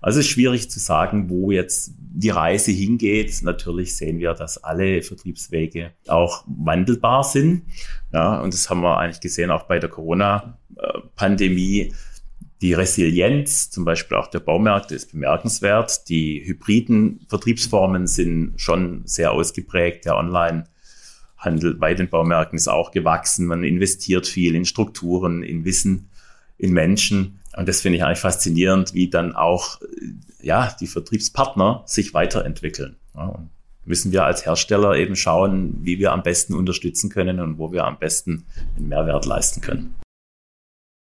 [0.00, 3.42] Also es ist schwierig zu sagen, wo jetzt die Reise hingeht.
[3.42, 7.62] Natürlich sehen wir, dass alle Vertriebswege auch wandelbar sind.
[8.12, 11.92] Ja, und das haben wir eigentlich gesehen auch bei der Corona-Pandemie.
[12.60, 16.08] Die Resilienz, zum Beispiel auch der Baumärkte, ist bemerkenswert.
[16.08, 20.06] Die hybriden Vertriebsformen sind schon sehr ausgeprägt.
[20.06, 23.46] Der Online-Handel bei den Baumärkten ist auch gewachsen.
[23.46, 26.08] Man investiert viel in Strukturen, in Wissen,
[26.56, 27.37] in Menschen.
[27.58, 29.80] Und das finde ich eigentlich faszinierend, wie dann auch
[30.40, 32.94] ja, die Vertriebspartner sich weiterentwickeln.
[33.16, 33.34] Ja,
[33.84, 37.82] müssen wir als Hersteller eben schauen, wie wir am besten unterstützen können und wo wir
[37.82, 39.96] am besten einen Mehrwert leisten können.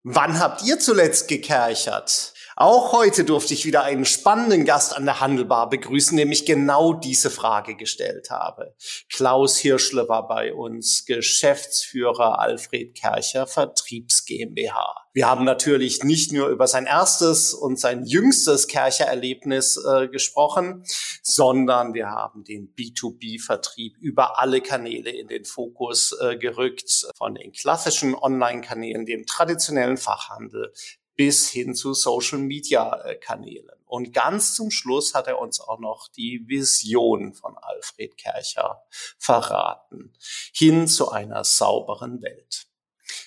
[0.03, 2.34] Wann habt ihr zuletzt gekerchert?
[2.57, 6.93] Auch heute durfte ich wieder einen spannenden Gast an der Handelbar begrüßen, der mich genau
[6.93, 8.73] diese Frage gestellt habe.
[9.11, 15.05] Klaus Hirschle war bei uns, Geschäftsführer Alfred Kercher Vertriebs GmbH.
[15.11, 20.83] Wir haben natürlich nicht nur über sein erstes und sein jüngstes Kercher-Erlebnis äh, gesprochen,
[21.23, 27.51] sondern wir haben den B2B-Vertrieb über alle Kanäle in den Fokus äh, gerückt, von den
[27.51, 30.71] klassischen Online-Kanälen, dem traditionellen Fachhandel
[31.15, 33.69] bis hin zu Social-Media-Kanälen.
[33.85, 38.83] Und ganz zum Schluss hat er uns auch noch die Vision von Alfred Kercher
[39.17, 40.13] verraten,
[40.53, 42.67] hin zu einer sauberen Welt.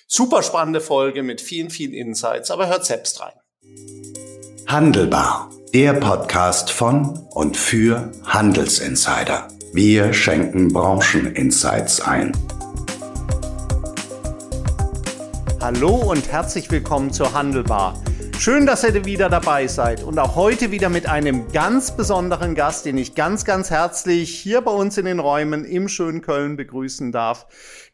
[0.07, 3.39] Super spannende Folge mit vielen, vielen Insights, aber hört selbst rein.
[4.67, 9.47] Handelbar, der Podcast von und für Handelsinsider.
[9.73, 12.31] Wir schenken Brancheninsights ein.
[15.71, 18.01] Hallo und herzlich willkommen zur Handelbar.
[18.39, 22.87] Schön, dass ihr wieder dabei seid und auch heute wieder mit einem ganz besonderen Gast,
[22.87, 27.11] den ich ganz, ganz herzlich hier bei uns in den Räumen im schönen Köln begrüßen
[27.11, 27.45] darf.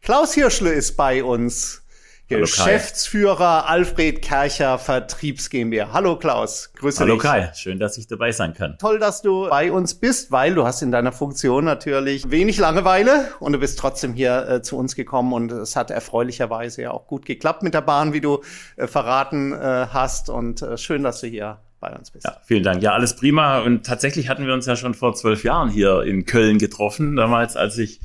[0.01, 1.84] Klaus Hirschle ist bei uns.
[2.27, 5.93] Geschäftsführer Alfred Kercher Vertriebs GmbH.
[5.93, 7.23] Hallo Klaus, grüße Hallo dich.
[7.23, 8.77] Hallo Kai, schön, dass ich dabei sein kann.
[8.79, 13.27] Toll, dass du bei uns bist, weil du hast in deiner Funktion natürlich wenig Langeweile
[13.39, 17.05] und du bist trotzdem hier äh, zu uns gekommen und es hat erfreulicherweise ja auch
[17.05, 18.41] gut geklappt mit der Bahn, wie du
[18.75, 22.25] äh, verraten äh, hast und äh, schön, dass du hier bei uns bist.
[22.25, 22.81] Ja, vielen Dank.
[22.81, 26.25] Ja, alles prima und tatsächlich hatten wir uns ja schon vor zwölf Jahren hier in
[26.25, 27.99] Köln getroffen, damals als ich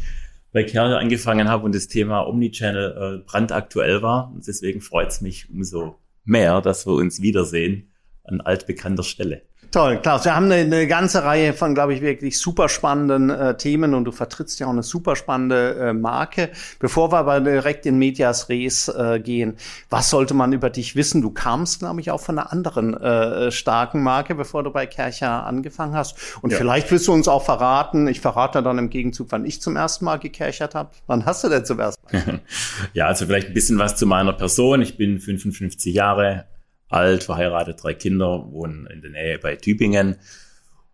[0.53, 4.33] bei Kerl angefangen habe und das Thema Omnichannel äh, brandaktuell war.
[4.33, 7.91] Und deswegen freut es mich umso mehr, dass wir uns wiedersehen
[8.25, 9.43] an altbekannter Stelle.
[9.71, 10.25] Toll, Klaus.
[10.25, 14.05] Wir haben eine, eine ganze Reihe von, glaube ich, wirklich super spannenden äh, Themen und
[14.05, 16.51] du vertrittst ja auch eine super spannende äh, Marke.
[16.81, 19.57] Bevor wir aber direkt in Medias Res äh, gehen,
[19.89, 21.23] was sollte man über dich wissen?
[21.23, 25.47] Du kamst, glaube ich, auch von einer anderen äh, starken Marke, bevor du bei Kercher
[25.47, 26.17] angefangen hast.
[26.43, 26.59] Und ja.
[26.59, 30.05] vielleicht willst du uns auch verraten, ich verrate dann im Gegenzug, wann ich zum ersten
[30.05, 30.91] Mal gekerchert habe.
[31.07, 32.41] Wann hast du denn zum ersten Mal?
[32.93, 34.83] ja, also vielleicht ein bisschen was zu meiner Person.
[34.83, 36.47] Ich bin 55 Jahre
[36.91, 40.17] alt, verheiratet, drei Kinder, wohnen in der Nähe bei Tübingen.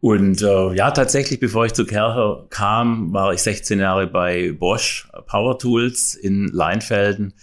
[0.01, 5.09] Und äh, ja, tatsächlich, bevor ich zu Kercher kam, war ich 16 Jahre bei Bosch
[5.27, 7.35] Power Tools in Leinfelden,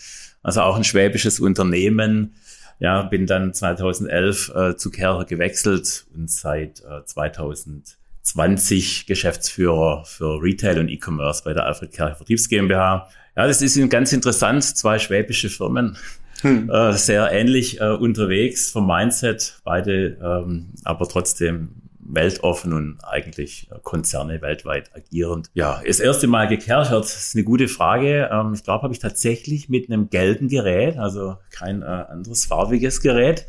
[0.43, 2.35] also auch ein schwäbisches Unternehmen.
[2.79, 10.79] Ja, bin dann 2011 äh, zu Kercher gewechselt und seit äh, 2020 Geschäftsführer für Retail
[10.79, 13.09] und E-Commerce bei der Alfred Kercher Vertriebs GmbH.
[13.35, 15.97] Ja, das ist ganz interessant, zwei schwäbische Firmen
[16.43, 16.69] hm.
[16.69, 21.69] äh, sehr ähnlich äh, unterwegs vom Mindset, beide ähm, aber trotzdem
[22.05, 25.49] weltoffen und eigentlich äh, Konzerne weltweit agierend.
[25.53, 28.29] Ja, das erste Mal gekerchert, ist eine gute Frage.
[28.31, 33.01] Ähm, ich glaube, habe ich tatsächlich mit einem gelben Gerät, also kein äh, anderes farbiges
[33.01, 33.45] Gerät,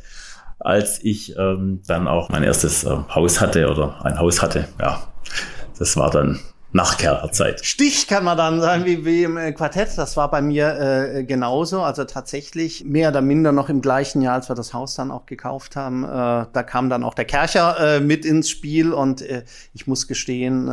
[0.59, 4.69] als ich ähm, dann auch mein erstes äh, Haus hatte oder ein Haus hatte.
[4.81, 5.13] Ja,
[5.79, 6.41] das war dann
[6.75, 7.65] Nachkehrerzeit.
[7.65, 9.97] Stich kann man dann sagen, wie, wie im äh, Quartett.
[9.97, 11.83] Das war bei mir äh, genauso.
[11.83, 15.25] Also tatsächlich mehr oder minder noch im gleichen Jahr, als wir das Haus dann auch
[15.25, 16.03] gekauft haben.
[16.03, 20.09] Äh, da kam dann auch der Kercher äh, mit ins Spiel und äh, ich muss
[20.09, 20.73] gestehen, äh,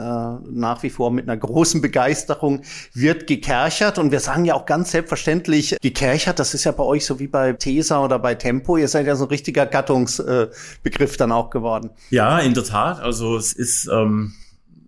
[0.49, 2.63] nach wie vor mit einer großen Begeisterung
[2.95, 3.99] wird gekerchert.
[3.99, 6.39] Und wir sagen ja auch ganz selbstverständlich gekerchert.
[6.39, 8.75] Das ist ja bei euch so wie bei Tesa oder bei Tempo.
[8.75, 11.91] Ihr seid ja so ein richtiger Gattungsbegriff äh, dann auch geworden.
[12.09, 12.99] Ja, in der Tat.
[13.01, 14.33] Also es ist ähm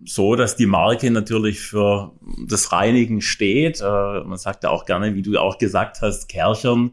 [0.04, 2.12] so, dass die Marke natürlich für
[2.46, 3.80] das Reinigen steht.
[3.80, 6.92] Äh, man sagt ja auch gerne, wie du auch gesagt hast, Kerchern.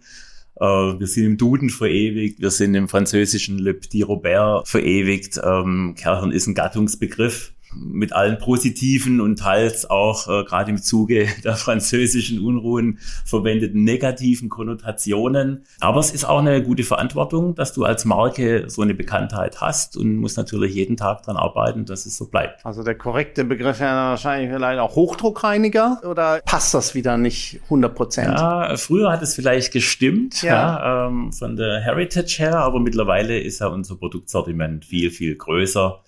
[0.59, 5.39] Äh, wir sind im Duden verewigt, wir sind im französischen Le Petit Robert verewigt.
[5.43, 7.53] Ähm, Kerchern ist ein Gattungsbegriff.
[7.75, 14.50] Mit allen positiven und teils auch äh, gerade im Zuge der französischen Unruhen verwendeten negativen
[14.50, 15.65] Konnotationen.
[15.79, 19.97] Aber es ist auch eine gute Verantwortung, dass du als Marke so eine Bekanntheit hast
[19.97, 22.65] und musst natürlich jeden Tag daran arbeiten, dass es so bleibt.
[22.65, 27.95] Also der korrekte Begriff wäre wahrscheinlich vielleicht auch Hochdruckreiniger oder passt das wieder nicht 100
[27.95, 28.33] Prozent?
[28.38, 30.53] Ja, früher hat es vielleicht gestimmt ja.
[30.53, 36.01] ja ähm, von der Heritage her, aber mittlerweile ist ja unser Produktsortiment viel, viel größer.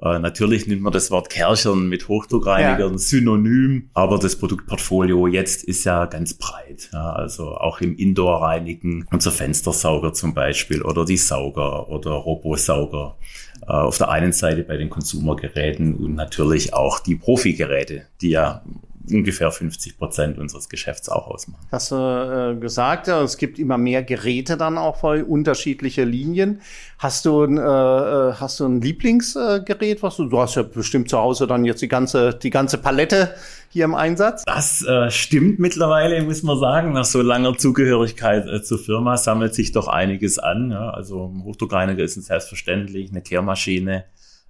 [0.00, 2.98] Äh, natürlich nimmt man das Wort Kerchern mit Hochdruckreinigern ja.
[2.98, 6.90] synonym, aber das Produktportfolio jetzt ist ja ganz breit.
[6.92, 13.16] Ja, also auch im Indoor-Reinigen, unser Fenstersauger zum Beispiel oder die Sauger oder Robosauger.
[13.62, 18.62] Äh, auf der einen Seite bei den Konsumergeräten und natürlich auch die Profi-Geräte, die ja
[19.10, 21.66] ungefähr 50 Prozent unseres Geschäfts auch ausmachen.
[21.70, 26.60] Hast du äh, gesagt, es gibt immer mehr Geräte dann auch für unterschiedliche Linien.
[26.98, 31.08] Hast du ein, äh, äh, hast du ein Lieblingsgerät, was du, du hast ja bestimmt
[31.08, 33.34] zu Hause dann jetzt die ganze, die ganze Palette
[33.70, 34.44] hier im Einsatz?
[34.44, 36.92] Das äh, stimmt mittlerweile, muss man sagen.
[36.92, 40.70] Nach so langer Zugehörigkeit äh, zur Firma sammelt sich doch einiges an.
[40.70, 40.90] Ja.
[40.90, 44.04] Also Hochdruckreiniger ist selbstverständlich, eine Kehrmaschine,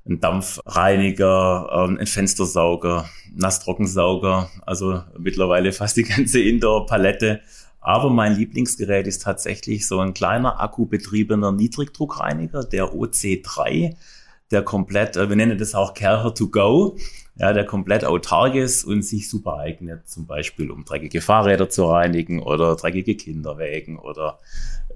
[0.08, 7.40] ein Dampfreiniger, ähm, ein Fenstersauger, Nastrockensauger, also mittlerweile fast die ganze Indoor-Palette.
[7.80, 13.94] Aber mein Lieblingsgerät ist tatsächlich so ein kleiner akkubetriebener Niedrigdruckreiniger, der OC3,
[14.50, 16.96] der komplett, äh, wir nennen das auch Kercher to go,
[17.36, 21.84] ja, der komplett autark ist und sich super eignet, zum Beispiel um dreckige Fahrräder zu
[21.84, 24.38] reinigen oder dreckige Kinderwägen oder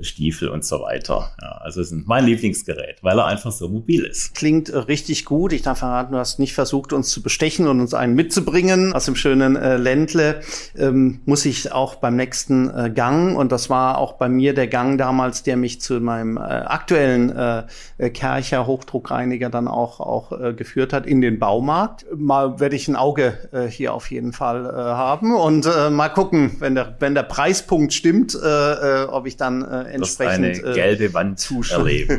[0.00, 1.33] Stiefel und so weiter.
[1.41, 4.35] Ja, also es ist mein Lieblingsgerät, weil er einfach so mobil ist.
[4.35, 5.53] Klingt äh, richtig gut.
[5.53, 9.05] Ich darf verraten, du hast nicht versucht, uns zu bestechen und uns einen mitzubringen aus
[9.05, 10.41] dem schönen äh, Ländle.
[10.77, 14.67] Ähm, muss ich auch beim nächsten äh, Gang, und das war auch bei mir der
[14.67, 17.65] Gang damals, der mich zu meinem äh, aktuellen äh,
[17.99, 22.06] äh Kercher Hochdruckreiniger dann auch, auch äh, geführt hat, in den Baumarkt.
[22.15, 26.09] Mal werde ich ein Auge äh, hier auf jeden Fall äh, haben und äh, mal
[26.09, 30.75] gucken, wenn der, wenn der Preispunkt stimmt, äh, äh, ob ich dann äh, entsprechend eine
[30.75, 32.19] gelbe Wand zuschauen.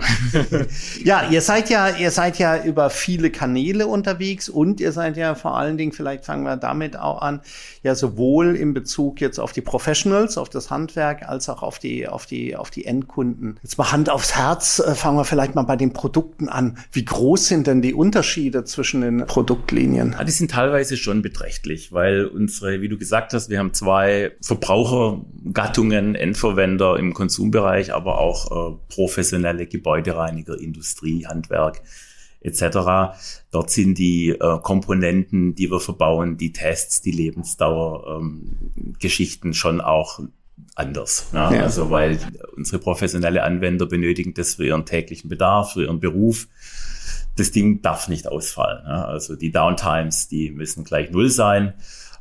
[1.04, 5.36] ja, ihr seid ja, ihr seid ja über viele Kanäle unterwegs und ihr seid ja
[5.36, 7.42] vor allen Dingen, vielleicht fangen wir damit auch an,
[7.84, 12.08] ja sowohl in Bezug jetzt auf die Professionals, auf das Handwerk, als auch auf die,
[12.08, 13.60] auf die, auf die Endkunden.
[13.62, 16.78] Jetzt mal Hand aufs Herz, äh, fangen wir vielleicht mal bei den Produkten an.
[16.92, 20.16] Wie groß sind denn die Unterschiede zwischen den Produktlinien?
[20.18, 24.32] Ja, die sind teilweise schon beträchtlich, weil unsere, wie du gesagt hast, wir haben zwei
[24.42, 27.14] Verbrauchergattungen, Endverwender im
[27.54, 31.82] Konsumbereich, aber auch äh, professionelle Gebäudereiniger, Industrie, Handwerk
[32.42, 33.16] etc.
[33.52, 38.94] Dort sind die äh, Komponenten, die wir verbauen, die Tests, die Lebensdauer, ähm,
[39.54, 40.20] schon auch
[40.76, 41.28] anders.
[41.34, 41.54] Ja?
[41.54, 41.64] Ja.
[41.64, 42.20] Also weil
[42.58, 46.48] unsere professionelle Anwender benötigen das für ihren täglichen Bedarf, für ihren Beruf.
[47.36, 48.84] Das Ding darf nicht ausfallen.
[48.86, 49.06] Ja?
[49.06, 51.74] Also die Downtimes, die müssen gleich null sein.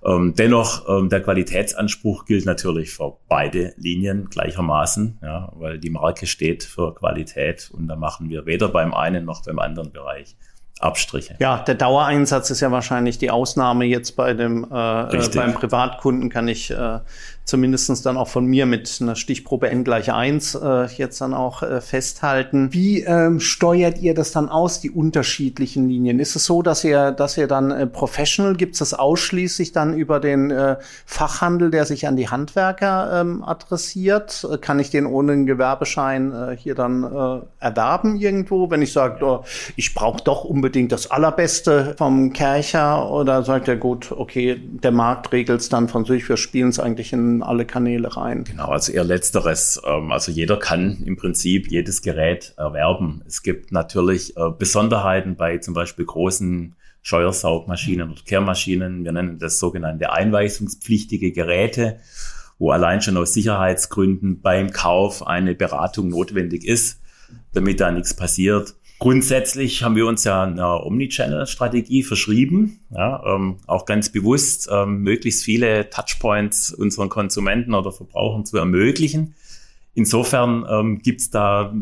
[0.05, 6.26] Ähm, dennoch, ähm, der Qualitätsanspruch gilt natürlich für beide Linien gleichermaßen, ja, weil die Marke
[6.26, 10.37] steht für Qualität und da machen wir weder beim einen noch beim anderen Bereich
[10.82, 11.37] Abstriche.
[11.38, 16.29] Ja, der Dauereinsatz ist ja wahrscheinlich die Ausnahme jetzt bei dem äh, äh beim Privatkunden
[16.29, 16.99] kann ich äh,
[17.44, 21.62] zumindestens dann auch von mir mit einer Stichprobe n gleich eins äh, jetzt dann auch
[21.62, 22.73] äh, festhalten.
[22.73, 26.20] Wie ähm, steuert ihr das dann aus, die unterschiedlichen Linien?
[26.20, 29.94] Ist es so, dass ihr, dass ihr dann äh, Professional, gibt es das ausschließlich dann
[29.94, 34.46] über den äh, Fachhandel, der sich an die Handwerker ähm, adressiert?
[34.50, 38.70] Äh, kann ich den ohne einen Gewerbeschein äh, hier dann äh, erwerben irgendwo?
[38.70, 39.44] Wenn ich sage, oh,
[39.75, 45.33] ich brauche doch unbedingt das Allerbeste vom Kercher oder sagt er, gut, okay, der Markt
[45.33, 48.45] regelt es dann von sich, wir spielen es eigentlich in alle Kanäle rein.
[48.45, 49.81] Genau, also eher letzteres.
[49.87, 53.23] Ähm, also jeder kann im Prinzip jedes Gerät erwerben.
[53.27, 59.05] Es gibt natürlich äh, Besonderheiten bei zum Beispiel großen Scheuersaugmaschinen oder Kehrmaschinen.
[59.05, 61.99] Wir nennen das sogenannte einweisungspflichtige Geräte,
[62.58, 67.01] wo allein schon aus Sicherheitsgründen beim Kauf eine Beratung notwendig ist,
[67.53, 68.75] damit da nichts passiert.
[69.03, 75.43] Grundsätzlich haben wir uns ja eine Omnichannel-Strategie verschrieben, ja, ähm, auch ganz bewusst, ähm, möglichst
[75.43, 79.35] viele Touchpoints unseren Konsumenten oder Verbrauchern zu ermöglichen.
[79.94, 81.75] Insofern ähm, gibt es da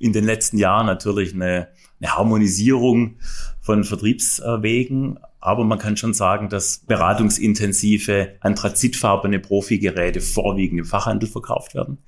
[0.00, 1.68] in den letzten Jahren natürlich eine,
[2.00, 3.14] eine Harmonisierung
[3.60, 11.76] von Vertriebswegen, aber man kann schon sagen, dass beratungsintensive, anthrazitfarbene Profigeräte vorwiegend im Fachhandel verkauft
[11.76, 11.98] werden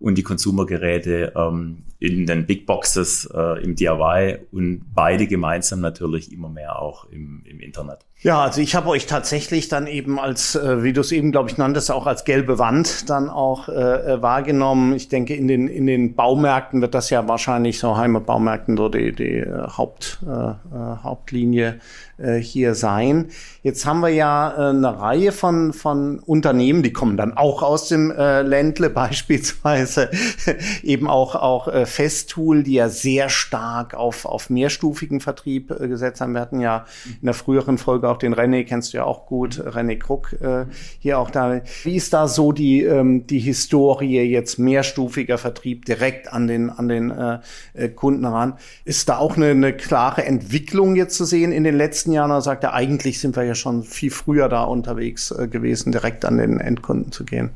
[0.00, 6.32] und die Konsumergeräte ähm, in den Big Boxes äh, im DIY und beide gemeinsam natürlich
[6.32, 8.06] immer mehr auch im, im Internet.
[8.20, 11.50] Ja, also ich habe euch tatsächlich dann eben als, äh, wie du es eben, glaube
[11.50, 14.92] ich, nanntest, auch als gelbe Wand dann auch äh, äh, wahrgenommen.
[14.94, 19.12] Ich denke, in den, in den Baumärkten wird das ja wahrscheinlich so Heimatbaumärkten so die,
[19.12, 20.54] die äh, Haupt, äh, äh,
[21.02, 21.80] Hauptlinie
[22.40, 23.28] hier sein.
[23.68, 27.88] Jetzt haben wir ja äh, eine Reihe von, von Unternehmen, die kommen dann auch aus
[27.88, 30.10] dem äh, Ländle, beispielsweise
[30.82, 36.20] eben auch, auch äh, Festool, die ja sehr stark auf, auf mehrstufigen Vertrieb äh, gesetzt
[36.22, 36.32] haben.
[36.32, 39.60] Wir hatten ja in der früheren Folge auch den René, kennst du ja auch gut,
[39.60, 40.64] René Krug äh,
[40.98, 41.60] hier auch da.
[41.82, 46.88] Wie ist da so die, ähm, die Historie jetzt mehrstufiger Vertrieb direkt an den, an
[46.88, 47.40] den äh,
[47.74, 48.54] äh, Kunden ran?
[48.86, 52.30] Ist da auch eine, eine klare Entwicklung jetzt zu sehen in den letzten Jahren?
[52.30, 56.24] Oder sagt er, eigentlich sind wir ja schon viel früher da unterwegs äh, gewesen, direkt
[56.24, 57.50] an den Endkunden zu gehen?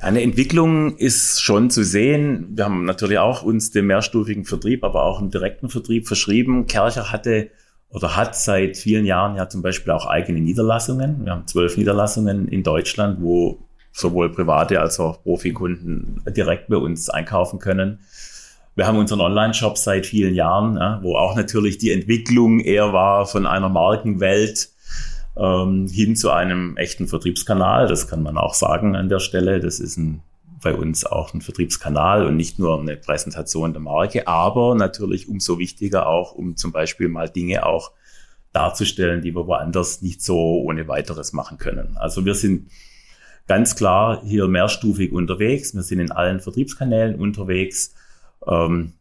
[0.00, 2.48] Eine Entwicklung ist schon zu sehen.
[2.54, 6.66] Wir haben natürlich auch uns den mehrstufigen Vertrieb, aber auch einen direkten Vertrieb verschrieben.
[6.66, 7.50] Kercher hatte
[7.90, 11.24] oder hat seit vielen Jahren ja zum Beispiel auch eigene Niederlassungen.
[11.24, 13.58] Wir haben zwölf Niederlassungen in Deutschland, wo
[13.92, 18.00] sowohl private als auch Profikunden direkt bei uns einkaufen können.
[18.78, 23.26] Wir haben unseren Online-Shop seit vielen Jahren, ja, wo auch natürlich die Entwicklung eher war
[23.26, 24.68] von einer Markenwelt
[25.36, 27.88] ähm, hin zu einem echten Vertriebskanal.
[27.88, 29.58] Das kann man auch sagen an der Stelle.
[29.58, 30.22] Das ist ein
[30.62, 35.58] bei uns auch ein Vertriebskanal und nicht nur eine Präsentation der Marke, aber natürlich umso
[35.58, 37.90] wichtiger auch, um zum Beispiel mal Dinge auch
[38.52, 41.96] darzustellen, die wir woanders nicht so ohne weiteres machen können.
[41.96, 42.70] Also wir sind
[43.48, 45.74] ganz klar hier mehrstufig unterwegs.
[45.74, 47.92] Wir sind in allen Vertriebskanälen unterwegs.
[48.46, 48.94] Ähm,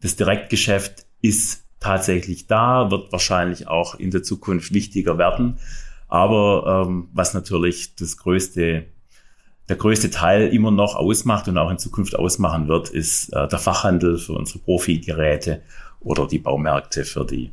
[0.00, 5.58] das Direktgeschäft ist tatsächlich da, wird wahrscheinlich auch in der Zukunft wichtiger werden.
[6.08, 8.86] Aber ähm, was natürlich das größte
[9.68, 13.58] der größte Teil immer noch ausmacht und auch in Zukunft ausmachen wird, ist äh, der
[13.58, 15.62] Fachhandel für unsere Profi-Geräte
[16.00, 17.52] oder die Baumärkte für die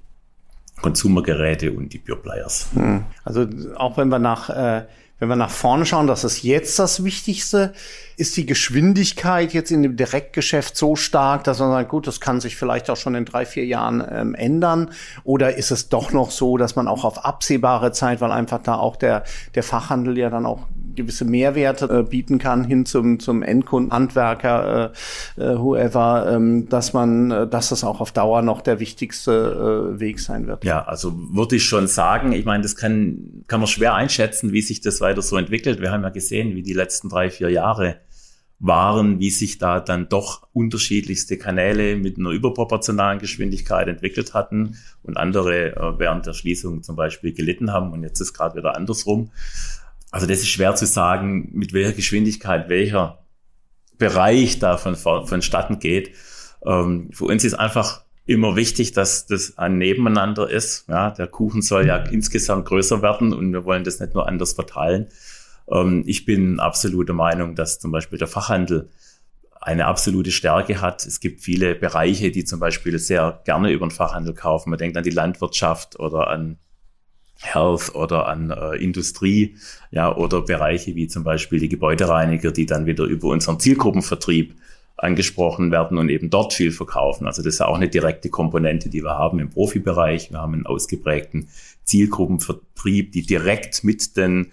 [0.81, 2.67] Konsumergeräte und die Pure Players.
[2.73, 3.03] Hm.
[3.23, 4.85] Also auch wenn wir nach äh,
[5.17, 7.73] wenn wir nach vorne schauen, das ist jetzt das Wichtigste.
[8.17, 12.41] Ist die Geschwindigkeit jetzt in dem Direktgeschäft so stark, dass man sagt, gut, das kann
[12.41, 14.91] sich vielleicht auch schon in drei, vier Jahren ähm, ändern?
[15.23, 18.75] Oder ist es doch noch so, dass man auch auf absehbare Zeit, weil einfach da
[18.75, 19.23] auch der,
[19.55, 24.93] der Fachhandel ja dann auch gewisse Mehrwerte äh, bieten kann hin zum, zum Endkunden, Handwerker,
[25.37, 29.93] äh, äh, whoever, ähm, dass man, äh, dass das auch auf Dauer noch der wichtigste
[29.95, 30.63] äh, Weg sein wird.
[30.63, 34.61] Ja, also würde ich schon sagen, ich meine, das kann, kann man schwer einschätzen, wie
[34.61, 35.81] sich das weiter so entwickelt.
[35.81, 37.97] Wir haben ja gesehen, wie die letzten drei, vier Jahre
[38.59, 45.17] waren, wie sich da dann doch unterschiedlichste Kanäle mit einer überproportionalen Geschwindigkeit entwickelt hatten und
[45.17, 49.31] andere äh, während der Schließung zum Beispiel gelitten haben und jetzt ist gerade wieder andersrum.
[50.15, 53.25] Also das ist schwer zu sagen, mit welcher Geschwindigkeit welcher
[53.97, 56.11] Bereich da von, vonstatten geht.
[56.65, 60.87] Ähm, für uns ist einfach immer wichtig, dass das ein Nebeneinander ist.
[60.87, 64.53] Ja, der Kuchen soll ja insgesamt größer werden und wir wollen das nicht nur anders
[64.53, 65.09] verteilen.
[65.69, 68.89] Ähm, ich bin absoluter Meinung, dass zum Beispiel der Fachhandel
[69.59, 71.05] eine absolute Stärke hat.
[71.05, 74.69] Es gibt viele Bereiche, die zum Beispiel sehr gerne über den Fachhandel kaufen.
[74.69, 76.57] Man denkt an die Landwirtschaft oder an
[77.45, 79.55] Health oder an äh, Industrie,
[79.91, 84.55] ja, oder Bereiche wie zum Beispiel die Gebäudereiniger, die dann wieder über unseren Zielgruppenvertrieb
[84.97, 87.27] angesprochen werden und eben dort viel verkaufen.
[87.27, 90.31] Also das ist auch eine direkte Komponente, die wir haben im Profibereich.
[90.31, 91.49] Wir haben einen ausgeprägten
[91.83, 94.51] Zielgruppenvertrieb, die direkt mit den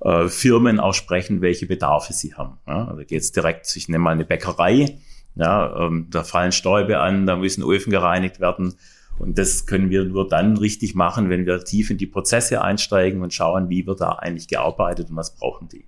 [0.00, 2.58] äh, Firmen auch sprechen, welche Bedarfe sie haben.
[2.66, 4.98] Ja, also geht es direkt, ich nehme mal eine Bäckerei,
[5.36, 8.74] ja, ähm, da fallen Stäube an, da müssen Öfen gereinigt werden
[9.18, 13.22] und das können wir nur dann richtig machen, wenn wir tief in die Prozesse einsteigen
[13.22, 15.86] und schauen, wie wird da eigentlich gearbeitet und was brauchen die.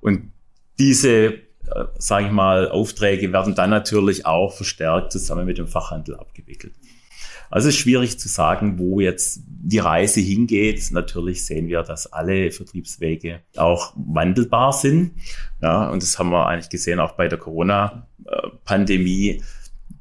[0.00, 0.32] Und
[0.78, 1.38] diese, äh,
[1.98, 6.74] sage ich mal, Aufträge werden dann natürlich auch verstärkt zusammen mit dem Fachhandel abgewickelt.
[7.50, 10.90] Also es ist schwierig zu sagen, wo jetzt die Reise hingeht.
[10.92, 15.12] Natürlich sehen wir, dass alle Vertriebswege auch wandelbar sind.
[15.62, 19.42] Ja, und das haben wir eigentlich gesehen auch bei der Corona-Pandemie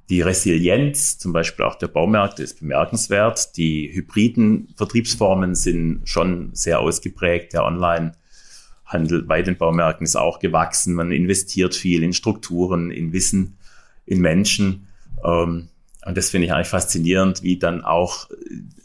[0.10, 3.58] die Resilienz, zum Beispiel auch der Baumärkte, ist bemerkenswert.
[3.58, 7.54] Die hybriden Vertriebsformen sind schon sehr ausgeprägt.
[7.54, 10.94] Der Online-Handel bei den Baumärkten ist auch gewachsen.
[10.94, 13.58] Man investiert viel in Strukturen, in Wissen,
[14.06, 14.88] in Menschen.
[15.26, 15.68] Ähm,
[16.06, 18.30] und das finde ich eigentlich faszinierend, wie dann auch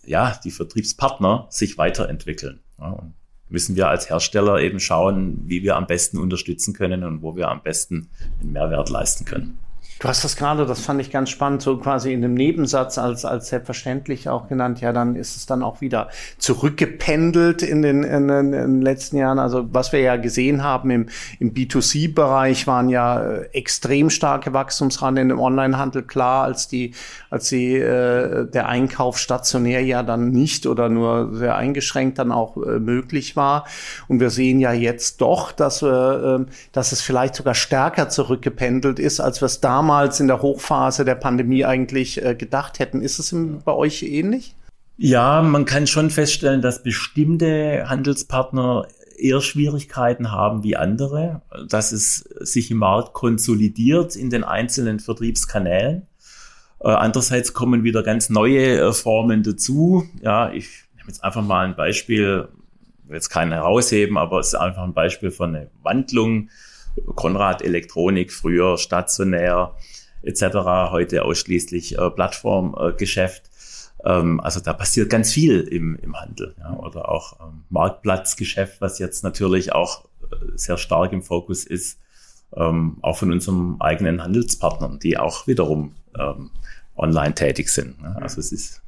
[0.04, 2.60] ja, die Vertriebspartner sich weiterentwickeln.
[2.78, 3.14] und
[3.48, 7.48] müssen wir als Hersteller eben schauen, wie wir am besten unterstützen können und wo wir
[7.48, 8.08] am besten
[8.40, 9.58] einen Mehrwert leisten können.
[10.02, 13.24] Du hast das gerade, das fand ich ganz spannend, so quasi in dem Nebensatz als,
[13.24, 14.80] als selbstverständlich auch genannt.
[14.80, 19.18] Ja, dann ist es dann auch wieder zurückgependelt in den, in den, in den letzten
[19.18, 19.38] Jahren.
[19.38, 25.18] Also was wir ja gesehen haben im, im B2C-Bereich waren ja äh, extrem starke Wachstumsraten
[25.18, 26.02] in dem Onlinehandel.
[26.02, 26.94] Klar, als die,
[27.30, 32.56] als die, äh, der Einkauf stationär ja dann nicht oder nur sehr eingeschränkt dann auch
[32.56, 33.66] äh, möglich war.
[34.08, 36.40] Und wir sehen ja jetzt doch, dass äh,
[36.72, 41.14] dass es vielleicht sogar stärker zurückgependelt ist, als wir es damals in der Hochphase der
[41.14, 43.00] Pandemie eigentlich äh, gedacht hätten.
[43.02, 43.34] Ist es
[43.64, 44.54] bei euch ähnlich?
[44.96, 48.86] Ja, man kann schon feststellen, dass bestimmte Handelspartner
[49.18, 56.06] eher Schwierigkeiten haben wie andere, dass es sich im Markt konsolidiert in den einzelnen Vertriebskanälen.
[56.80, 60.04] Äh, andererseits kommen wieder ganz neue äh, Formen dazu.
[60.20, 62.48] Ja, ich nehme jetzt einfach mal ein Beispiel,
[63.04, 66.48] will jetzt keinen herausheben, aber es ist einfach ein Beispiel von einer Wandlung.
[67.14, 69.74] Konrad Elektronik, früher stationär
[70.22, 70.44] etc.,
[70.90, 73.50] heute ausschließlich äh, Plattformgeschäft.
[74.04, 76.54] Ähm, also da passiert ganz viel im, im Handel.
[76.58, 81.98] Ja, oder auch ähm, Marktplatzgeschäft, was jetzt natürlich auch äh, sehr stark im Fokus ist,
[82.54, 86.50] ähm, auch von unseren eigenen Handelspartnern, die auch wiederum ähm,
[86.96, 87.96] online tätig sind.
[88.02, 88.82] Ja, also es ist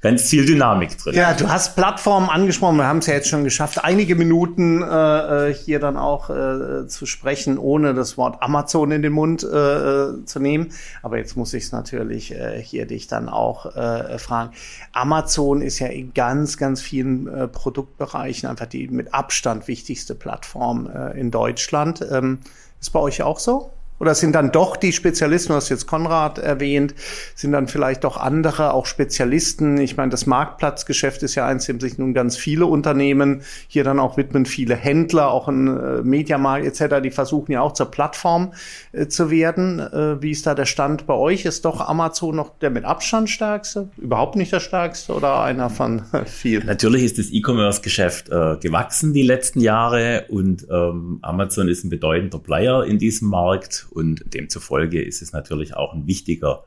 [0.00, 1.14] ganz viel Dynamik drin.
[1.14, 5.48] Ja, du hast Plattformen angesprochen, wir haben es ja jetzt schon geschafft, einige Minuten äh,
[5.48, 9.46] äh, hier dann auch äh, zu sprechen, ohne das Wort Amazon in den Mund äh,
[9.48, 10.72] äh zu nehmen.
[11.02, 14.52] Aber jetzt muss ich es natürlich äh, hier dich dann auch äh, fragen.
[14.92, 20.88] Amazon ist ja in ganz, ganz vielen äh, Produktbereichen einfach die mit Abstand wichtigste Plattform
[20.88, 22.06] äh, in Deutschland.
[22.08, 22.38] Ähm,
[22.80, 23.72] ist bei euch auch so?
[24.00, 26.94] Oder sind dann doch die Spezialisten, du hast jetzt Konrad erwähnt,
[27.34, 29.78] sind dann vielleicht doch andere, auch Spezialisten?
[29.78, 33.98] Ich meine, das Marktplatzgeschäft ist ja eins, dem sich nun ganz viele Unternehmen hier dann
[33.98, 38.52] auch widmen, viele Händler, auch ein äh, Mediamarkt etc., die versuchen ja auch zur Plattform
[38.92, 39.80] äh, zu werden.
[39.80, 41.44] Äh, wie ist da der Stand bei euch?
[41.44, 43.88] Ist doch Amazon noch der mit Abstand stärkste?
[43.96, 46.66] Überhaupt nicht der stärkste oder einer von vielen?
[46.66, 52.38] Natürlich ist das E-Commerce-Geschäft äh, gewachsen die letzten Jahre und ähm, Amazon ist ein bedeutender
[52.38, 56.64] Player in diesem Markt und demzufolge ist es natürlich auch ein wichtiger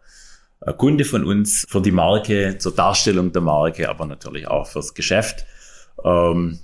[0.62, 4.94] äh, Kunde von uns für die Marke, zur Darstellung der Marke, aber natürlich auch fürs
[4.94, 5.46] Geschäft.
[6.04, 6.60] Ähm,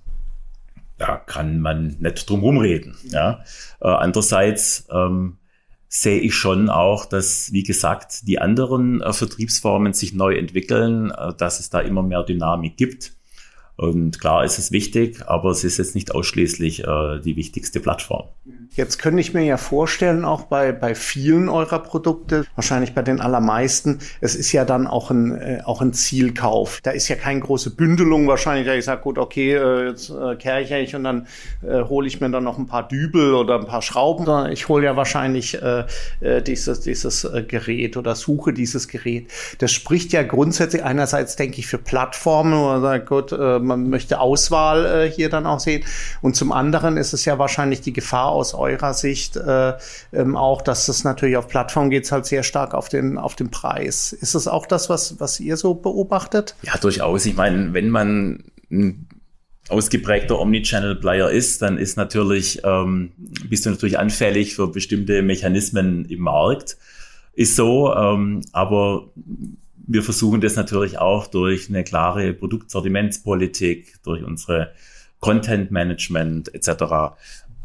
[0.97, 2.95] da kann man nicht drum rumreden.
[3.05, 3.43] Ja.
[3.79, 5.38] Äh, andererseits ähm,
[5.89, 11.33] sehe ich schon auch, dass, wie gesagt, die anderen äh, Vertriebsformen sich neu entwickeln, äh,
[11.36, 13.13] dass es da immer mehr Dynamik gibt.
[13.75, 18.27] Und klar ist es wichtig, aber es ist jetzt nicht ausschließlich äh, die wichtigste Plattform.
[18.75, 23.21] Jetzt könnte ich mir ja vorstellen, auch bei, bei vielen eurer Produkte, wahrscheinlich bei den
[23.21, 26.81] allermeisten, es ist ja dann auch ein, äh, auch ein Zielkauf.
[26.81, 30.36] Da ist ja keine große Bündelung wahrscheinlich, da ich sage, gut, okay, äh, jetzt äh,
[30.36, 31.27] kehre ich und dann
[31.67, 34.51] äh, hole ich mir dann noch ein paar Dübel oder ein paar Schrauben.
[34.51, 35.86] Ich hole ja wahrscheinlich äh,
[36.19, 39.31] äh, dieses, dieses äh, Gerät oder suche dieses Gerät.
[39.59, 43.89] Das spricht ja grundsätzlich einerseits, denke ich, für Plattformen, wo man sagt, gut, äh, man
[43.89, 45.83] möchte Auswahl äh, hier dann auch sehen.
[46.22, 49.74] Und zum anderen ist es ja wahrscheinlich die Gefahr aus eurer Sicht äh,
[50.13, 53.51] ähm, auch, dass es natürlich auf Plattformen geht, halt sehr stark auf den, auf den
[53.51, 54.13] Preis.
[54.13, 56.55] Ist es auch das, was, was ihr so beobachtet?
[56.63, 57.25] Ja, durchaus.
[57.25, 59.07] Ich meine, wenn man ein
[59.70, 63.11] ausgeprägter Omnichannel-Player ist, dann ist natürlich, ähm,
[63.50, 66.77] bist du natürlich anfällig für bestimmte Mechanismen im Markt.
[67.33, 69.09] Ist so, ähm, aber
[69.87, 74.72] wir versuchen das natürlich auch durch eine klare Produktsortimentspolitik, durch unsere
[75.20, 77.15] Content Management etc.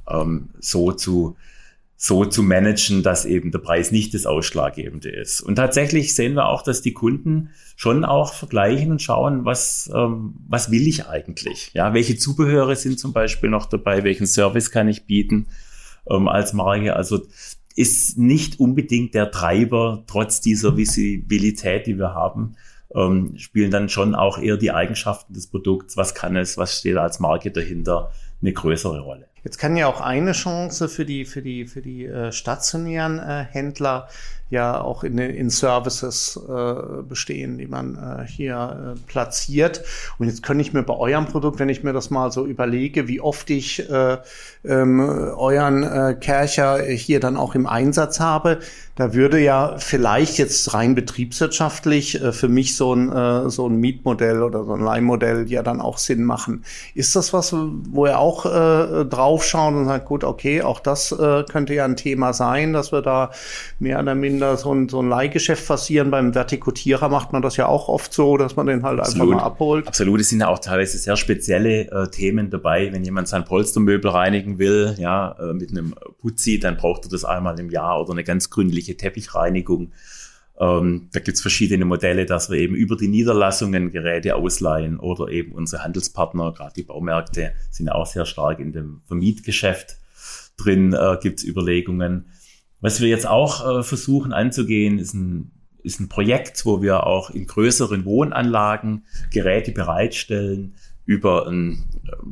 [0.09, 1.37] Ähm, so zu
[2.05, 5.41] so zu managen, dass eben der Preis nicht das Ausschlaggebende ist.
[5.41, 10.35] Und tatsächlich sehen wir auch, dass die Kunden schon auch vergleichen und schauen, was, ähm,
[10.49, 11.71] was will ich eigentlich?
[11.75, 14.03] Ja, welche Zubehöre sind zum Beispiel noch dabei?
[14.03, 15.47] Welchen Service kann ich bieten
[16.11, 16.97] ähm, als Marke?
[16.97, 17.25] Also
[17.77, 22.57] ist nicht unbedingt der Treiber, trotz dieser Visibilität, die wir haben,
[22.97, 26.97] ähm, spielen dann schon auch eher die Eigenschaften des Produkts, was kann es, was steht
[26.97, 28.11] als Marke dahinter,
[28.41, 29.29] eine größere Rolle.
[29.44, 33.44] Jetzt kann ja auch eine Chance für die, für die, für die äh, stationären äh,
[33.50, 34.09] Händler
[34.53, 39.83] ja auch in, in Services äh, bestehen, die man äh, hier äh, platziert.
[40.19, 43.09] Und jetzt könnte ich mir bei eurem Produkt, wenn ich mir das mal so überlege,
[43.09, 44.19] wie oft ich äh,
[44.65, 48.59] ähm, euren äh, Kercher hier dann auch im Einsatz habe,
[48.95, 53.77] da würde ja vielleicht jetzt rein betriebswirtschaftlich äh, für mich so ein, äh, so ein
[53.77, 56.62] Mietmodell oder so ein Leihmodell ja dann auch Sinn machen.
[56.95, 61.43] Ist das was, wo ihr auch äh, draufschauen und sagen, gut, okay, auch das äh,
[61.51, 63.31] könnte ja ein Thema sein, dass wir da
[63.79, 66.11] mehr oder minder so ein, so ein Leihgeschäft passieren.
[66.11, 69.28] Beim Vertikutierer macht man das ja auch oft so, dass man den halt Absolut.
[69.28, 69.87] einfach mal abholt.
[69.87, 72.92] Absolut, es sind ja auch teilweise sehr spezielle äh, Themen dabei.
[72.92, 77.24] Wenn jemand sein Polstermöbel reinigen will, ja, äh, mit einem Putzi, dann braucht er das
[77.24, 79.92] einmal im Jahr oder eine ganz gründliche Teppichreinigung.
[80.59, 85.52] Ähm, da gibt's verschiedene Modelle, dass wir eben über die Niederlassungen Geräte ausleihen oder eben
[85.52, 89.96] unsere Handelspartner, gerade die Baumärkte, sind auch sehr stark in dem Vermietgeschäft
[90.57, 92.26] drin, äh, gibt's Überlegungen.
[92.83, 97.31] Was wir jetzt auch äh, versuchen anzugehen, ist ein, ist ein Projekt, wo wir auch
[97.31, 100.75] in größeren Wohnanlagen Geräte bereitstellen
[101.07, 101.85] über einen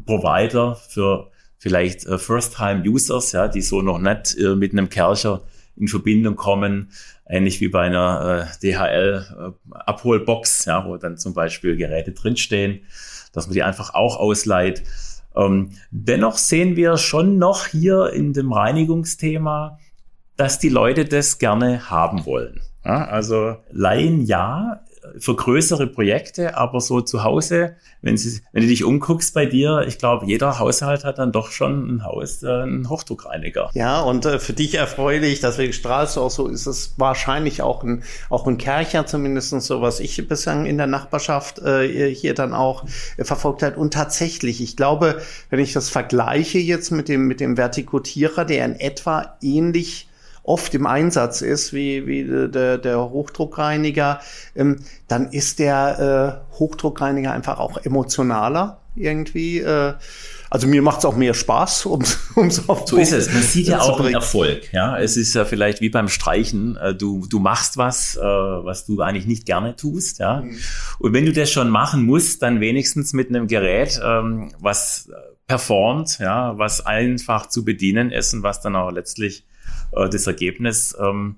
[0.07, 5.43] Provider für vielleicht äh, First-Time-Users, ja, die so noch nicht äh, mit einem Kercher
[5.77, 6.91] in Verbindung kommen,
[7.29, 12.81] ähnlich wie bei einer äh, DHL-Abholbox, äh, ja, wo dann zum Beispiel Geräte drinstehen,
[13.33, 14.83] dass man die einfach auch ausleiht.
[15.37, 19.79] Ähm, dennoch sehen wir schon noch hier in dem Reinigungsthema,
[20.41, 22.63] dass die Leute das gerne haben wollen.
[22.83, 24.81] Ja, also Laien ja,
[25.19, 29.85] für größere Projekte, aber so zu Hause, wenn, sie, wenn du dich umguckst bei dir,
[29.87, 33.69] ich glaube, jeder Haushalt hat dann doch schon ein Haus, äh, einen Hochdruckreiniger.
[33.75, 37.83] Ja, und äh, für dich erfreulich, deswegen strahlst du auch so, ist es wahrscheinlich auch
[37.83, 42.55] ein, auch ein Kercher zumindestens so, was ich bislang in der Nachbarschaft äh, hier dann
[42.55, 42.87] auch
[43.19, 43.77] äh, verfolgt hat.
[43.77, 48.65] Und tatsächlich, ich glaube, wenn ich das vergleiche jetzt mit dem, mit dem Vertikutierer, der
[48.65, 50.07] in etwa ähnlich
[50.43, 54.21] oft im Einsatz ist, wie, wie der, der Hochdruckreiniger,
[54.57, 59.61] ähm, dann ist der äh, Hochdruckreiniger einfach auch emotionaler irgendwie.
[59.61, 59.95] Äh,
[60.51, 63.33] also mir macht es auch mehr Spaß, um es auf So ist es.
[63.33, 64.73] Man sieht ja auch einen Erfolg.
[64.73, 66.77] Ja, es ist ja vielleicht wie beim Streichen.
[66.77, 70.19] Äh, du du machst was, äh, was du eigentlich nicht gerne tust.
[70.19, 70.59] Ja, mhm.
[70.99, 75.11] und wenn du das schon machen musst, dann wenigstens mit einem Gerät, ähm, was
[75.47, 79.45] performt, ja, was einfach zu bedienen ist und was dann auch letztlich
[79.93, 81.37] äh, das Ergebnis ähm,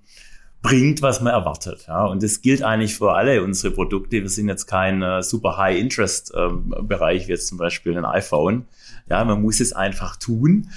[0.62, 1.86] bringt, was man erwartet.
[1.88, 2.04] Ja.
[2.06, 4.22] Und das gilt eigentlich für alle unsere Produkte.
[4.22, 8.66] Wir sind jetzt kein äh, super High-Interest-Bereich, ähm, wie jetzt zum Beispiel ein iPhone.
[9.10, 10.68] Ja, man muss es einfach tun.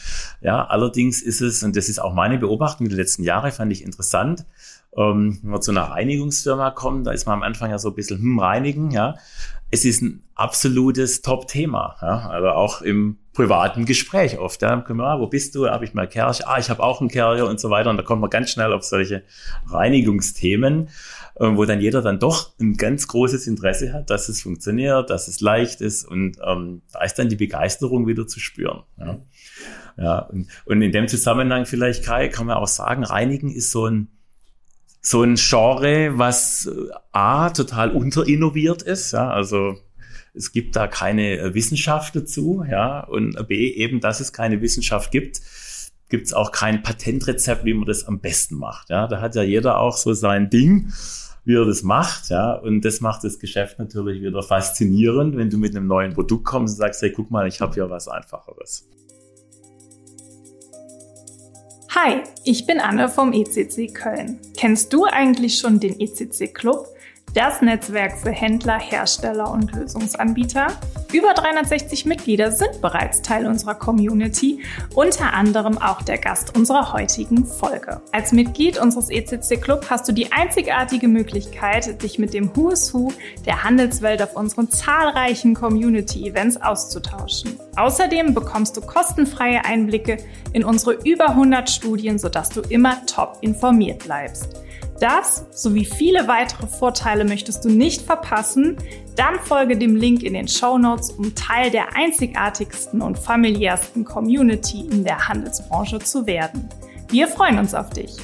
[0.41, 3.83] Ja, allerdings ist es, und das ist auch meine Beobachtung der letzten Jahre, fand ich
[3.83, 4.45] interessant,
[4.97, 7.95] ähm, wenn man zu einer Reinigungsfirma kommt, da ist man am Anfang ja so ein
[7.95, 9.15] bisschen hm, reinigen, ja.
[9.75, 12.29] Es ist ein absolutes Top-Thema, ja.
[12.29, 14.61] Also auch im privaten Gespräch oft.
[14.61, 14.85] Ja.
[14.87, 15.67] Ah, wo bist du?
[15.67, 16.47] Habe ich mal Kerch?
[16.47, 17.89] Ah, ich habe auch einen Kercher und so weiter.
[17.89, 19.23] Und da kommt man ganz schnell auf solche
[19.67, 20.87] Reinigungsthemen,
[21.35, 25.27] äh, wo dann jeder dann doch ein ganz großes Interesse hat, dass es funktioniert, dass
[25.27, 26.05] es leicht ist.
[26.05, 28.83] Und ähm, da ist dann die Begeisterung wieder zu spüren.
[28.97, 29.19] Ja,
[29.97, 33.87] ja und, und in dem Zusammenhang vielleicht, Kai, kann man auch sagen, Reinigen ist so
[33.87, 34.07] ein
[35.05, 39.77] so ein Genre, was äh, A, total unterinnoviert ist, ja, also
[40.33, 45.11] es gibt da keine äh, Wissenschaft dazu, ja, und B, eben, dass es keine Wissenschaft
[45.11, 45.41] gibt,
[46.09, 49.07] gibt es auch kein Patentrezept, wie man das am besten macht, ja.
[49.07, 50.91] Da hat ja jeder auch so sein Ding,
[51.43, 55.59] wie er das macht, ja, und das macht das Geschäft natürlich wieder faszinierend, wenn du
[55.59, 58.87] mit einem neuen Produkt kommst und sagst, hey, guck mal, ich habe hier was Einfacheres.
[61.97, 64.37] Hi, ich bin Anne vom ECC Köln.
[64.57, 66.89] Kennst du eigentlich schon den ECC Club?
[67.35, 70.67] Das Netzwerk für Händler, Hersteller und Lösungsanbieter.
[71.11, 74.63] Über 360 Mitglieder sind bereits Teil unserer Community,
[74.95, 78.01] unter anderem auch der Gast unserer heutigen Folge.
[78.13, 82.93] Als Mitglied unseres ECC Club hast du die einzigartige Möglichkeit, dich mit dem Who is
[82.93, 83.11] Who
[83.45, 87.59] der Handelswelt auf unseren zahlreichen Community-Events auszutauschen.
[87.75, 90.17] Außerdem bekommst du kostenfreie Einblicke
[90.53, 94.64] in unsere über 100 Studien, sodass du immer top informiert bleibst.
[94.99, 98.77] Das sowie viele weitere Vorteile möchtest du nicht verpassen?
[99.15, 104.87] Dann folge dem Link in den Show Notes, um Teil der einzigartigsten und familiärsten Community
[104.89, 106.69] in der Handelsbranche zu werden.
[107.09, 108.15] Wir freuen uns auf dich.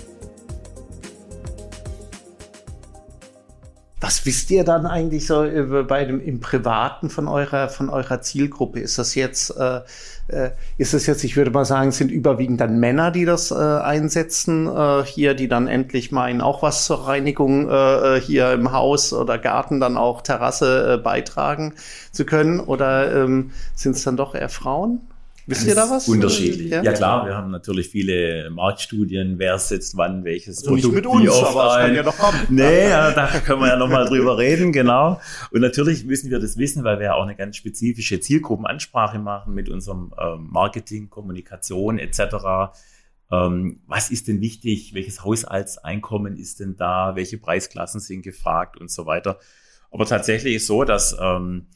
[4.11, 5.47] Was wisst ihr dann eigentlich so
[5.87, 8.81] bei dem im Privaten von eurer von eurer Zielgruppe?
[8.81, 9.79] Ist das jetzt äh,
[10.27, 11.23] äh, ist es jetzt?
[11.23, 15.47] Ich würde mal sagen, sind überwiegend dann Männer, die das äh, einsetzen äh, hier, die
[15.47, 19.95] dann endlich meinen auch was zur Reinigung äh, äh hier im Haus oder Garten dann
[19.95, 21.75] auch Terrasse beitragen
[22.11, 22.59] zu können?
[22.59, 24.99] Oder ähm, sind es dann doch eher Frauen?
[25.51, 26.07] Wisst ihr da was?
[26.07, 26.71] Unterschiedlich.
[26.71, 26.81] Ja?
[26.81, 26.93] ja?
[26.93, 31.29] klar, wir haben natürlich viele Marktstudien, wer setzt wann welches also Produkt mit uns, wie
[31.29, 31.93] oft aber ein.
[31.93, 32.39] Ja noch kommen.
[32.49, 35.19] Nee, ja, da können wir ja nochmal drüber reden, genau.
[35.51, 39.53] Und natürlich müssen wir das wissen, weil wir ja auch eine ganz spezifische Zielgruppenansprache machen
[39.53, 42.71] mit unserem ähm, Marketing, Kommunikation etc.
[43.31, 44.93] Ähm, was ist denn wichtig?
[44.93, 47.15] Welches Haushaltseinkommen ist denn da?
[47.15, 49.39] Welche Preisklassen sind gefragt und so weiter?
[49.91, 51.67] Aber tatsächlich ist so, dass ähm,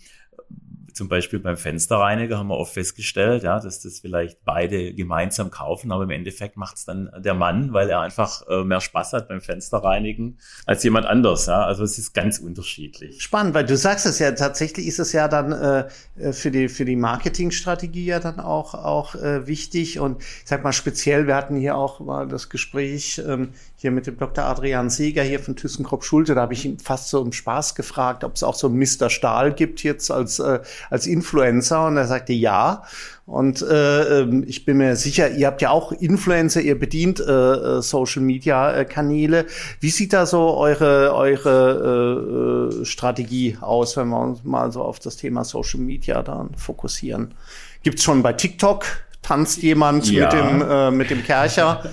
[0.96, 5.92] zum Beispiel beim Fensterreiniger haben wir oft festgestellt, ja, dass das vielleicht beide gemeinsam kaufen,
[5.92, 9.28] aber im Endeffekt macht es dann der Mann, weil er einfach äh, mehr Spaß hat
[9.28, 11.48] beim Fensterreinigen als jemand anders.
[11.48, 11.66] Ja.
[11.66, 13.22] Also es ist ganz unterschiedlich.
[13.22, 16.86] Spannend, weil du sagst es ja, tatsächlich ist es ja dann äh, für die, für
[16.86, 20.00] die Marketingstrategie ja dann auch, auch äh, wichtig.
[20.00, 24.08] Und ich sag mal speziell, wir hatten hier auch mal das Gespräch ähm, hier mit
[24.08, 24.46] dem Dr.
[24.46, 28.24] Adrian Seeger hier von ThyssenKrupp Schulte, da habe ich ihn fast so im Spaß gefragt,
[28.24, 29.10] ob es auch so Mr.
[29.10, 31.86] Stahl gibt jetzt als, äh, als Influencer.
[31.86, 32.84] Und er sagte ja.
[33.26, 37.32] Und äh, ähm, ich bin mir sicher, ihr habt ja auch Influencer, ihr bedient äh,
[37.32, 39.48] äh Social Media äh, Kanäle.
[39.80, 44.84] Wie sieht da so eure, eure äh, äh, Strategie aus, wenn wir uns mal so
[44.84, 47.34] auf das Thema Social Media dann fokussieren?
[47.82, 48.86] Gibt's schon bei TikTok
[49.24, 50.26] tanzt jemand ja.
[50.26, 51.84] mit dem äh, mit dem Kercher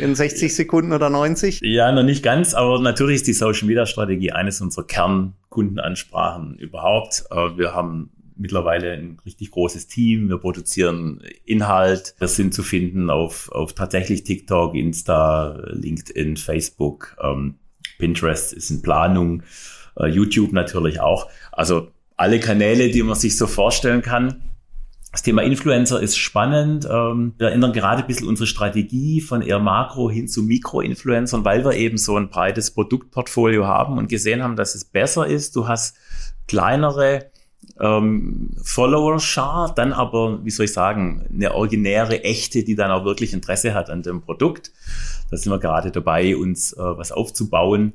[0.00, 1.60] in 60 Sekunden oder 90?
[1.62, 7.24] Ja, noch nicht ganz, aber natürlich ist die Social Media Strategie eines unserer Kernkundenansprachen überhaupt.
[7.56, 8.10] Wir haben
[8.42, 10.28] mittlerweile ein richtig großes Team.
[10.28, 12.14] Wir produzieren Inhalt.
[12.18, 17.54] Wir sind zu finden auf, auf tatsächlich TikTok, Insta, LinkedIn, Facebook, ähm,
[17.98, 19.44] Pinterest ist in Planung,
[19.96, 21.30] äh, YouTube natürlich auch.
[21.52, 24.42] Also alle Kanäle, die man sich so vorstellen kann.
[25.12, 26.88] Das Thema Influencer ist spannend.
[26.90, 31.64] Ähm, wir ändern gerade ein bisschen unsere Strategie von eher Makro hin zu Mikro-Influencern, weil
[31.64, 35.54] wir eben so ein breites Produktportfolio haben und gesehen haben, dass es besser ist.
[35.54, 35.96] Du hast
[36.48, 37.30] kleinere
[37.80, 43.32] ähm, Follower-Schar, dann aber, wie soll ich sagen, eine originäre, echte, die dann auch wirklich
[43.32, 44.72] Interesse hat an dem Produkt.
[45.30, 47.92] Da sind wir gerade dabei, uns äh, was aufzubauen.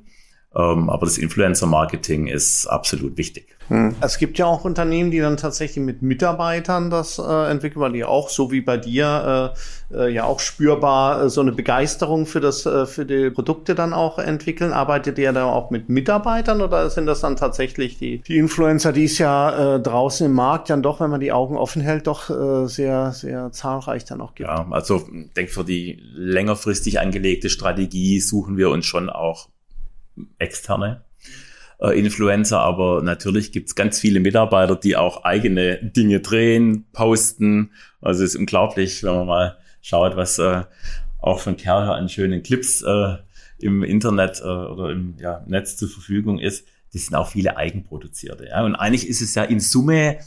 [0.58, 3.56] Ähm, aber das Influencer-Marketing ist absolut wichtig.
[3.67, 3.96] Hm.
[4.02, 8.06] Es gibt ja auch Unternehmen, die dann tatsächlich mit Mitarbeitern das äh, entwickeln, weil die
[8.06, 9.54] auch, so wie bei dir,
[9.91, 13.76] äh, äh, ja auch spürbar äh, so eine Begeisterung für das, äh, für die Produkte
[13.76, 14.72] dann auch entwickeln.
[14.74, 19.04] Arbeitet ihr da auch mit Mitarbeitern oder sind das dann tatsächlich die, die Influencer, die
[19.04, 22.30] es ja äh, draußen im Markt dann doch, wenn man die Augen offen hält, doch
[22.30, 24.50] äh, sehr, sehr zahlreich dann auch gibt?
[24.50, 29.50] Ja, also ich denke, für die längerfristig angelegte Strategie suchen wir uns schon auch
[30.40, 31.04] externe
[31.80, 37.72] äh, Influencer, aber natürlich gibt's ganz viele Mitarbeiter, die auch eigene Dinge drehen, posten.
[38.02, 40.64] Also es ist unglaublich, wenn man mal schaut, was äh,
[41.20, 43.18] auch von Kerl an schönen Clips äh,
[43.60, 46.68] im Internet äh, oder im ja, Netz zur Verfügung ist.
[46.94, 48.48] Das sind auch viele eigenproduzierte.
[48.48, 48.64] Ja.
[48.64, 50.20] Und eigentlich ist es ja in Summe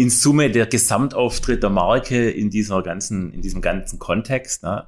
[0.00, 4.62] in Summe der Gesamtauftritt der Marke in dieser ganzen, in diesem ganzen Kontext.
[4.62, 4.86] Ne?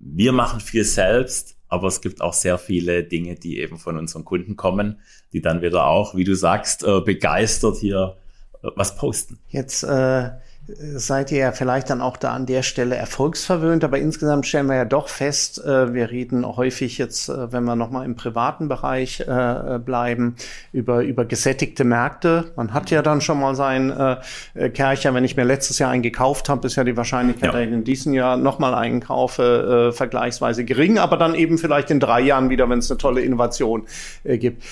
[0.00, 4.24] Wir machen viel selbst, aber es gibt auch sehr viele Dinge, die eben von unseren
[4.24, 5.00] Kunden kommen,
[5.32, 8.16] die dann wieder auch, wie du sagst, äh, begeistert hier
[8.62, 9.38] äh, was posten.
[9.48, 10.30] Jetzt äh,
[10.76, 14.76] seid ihr ja vielleicht dann auch da an der Stelle erfolgsverwöhnt, aber insgesamt stellen wir
[14.76, 19.20] ja doch fest, äh, wir reden häufig jetzt, äh, wenn wir nochmal im privaten Bereich
[19.20, 20.36] äh, bleiben,
[20.72, 22.52] über, über gesättigte Märkte.
[22.56, 26.02] Man hat ja dann schon mal sein äh, Kercher, wenn ich mir letztes Jahr einen
[26.02, 27.52] gekauft habe, ist ja die Wahrscheinlichkeit, ja.
[27.52, 31.90] dass ich in diesem Jahr nochmal einen kaufe, äh, vergleichsweise gering, aber dann eben vielleicht
[31.90, 33.86] in drei Jahren wieder, wenn es eine tolle Innovation
[34.24, 34.62] äh, gibt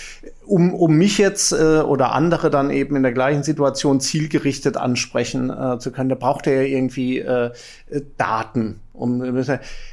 [0.48, 5.50] um, um mich jetzt äh, oder andere dann eben in der gleichen Situation zielgerichtet ansprechen
[5.50, 7.50] äh, zu können, da braucht er ja irgendwie äh,
[8.16, 8.80] Daten.
[8.92, 9.22] Um,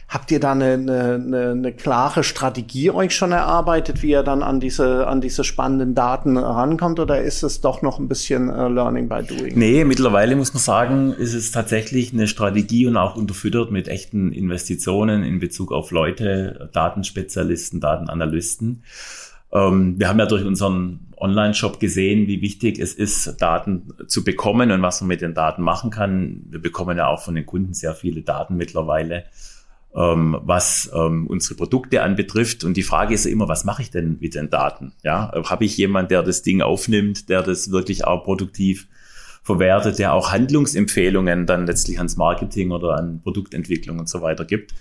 [0.08, 4.60] habt ihr da eine, eine, eine klare Strategie euch schon erarbeitet, wie ihr dann an
[4.60, 9.08] diese, an diese spannenden Daten rankommt, oder ist es doch noch ein bisschen uh, Learning
[9.08, 9.60] by Doing?
[9.60, 14.32] Nee, mittlerweile muss man sagen, ist es tatsächlich eine Strategie und auch unterfüttert mit echten
[14.32, 18.82] Investitionen in Bezug auf Leute, Datenspezialisten, Datenanalysten.
[19.56, 24.70] Ähm, wir haben ja durch unseren Online-Shop gesehen, wie wichtig es ist, Daten zu bekommen
[24.72, 26.42] und was man mit den Daten machen kann.
[26.50, 29.24] Wir bekommen ja auch von den Kunden sehr viele Daten mittlerweile,
[29.96, 32.66] ähm, was ähm, unsere Produkte anbetrifft.
[32.66, 34.92] Und die Frage ist ja immer, was mache ich denn mit den Daten?
[35.04, 38.88] Ja, habe ich jemand, der das Ding aufnimmt, der das wirklich auch produktiv
[39.42, 44.74] verwertet, der auch Handlungsempfehlungen dann letztlich ans Marketing oder an Produktentwicklung und so weiter gibt?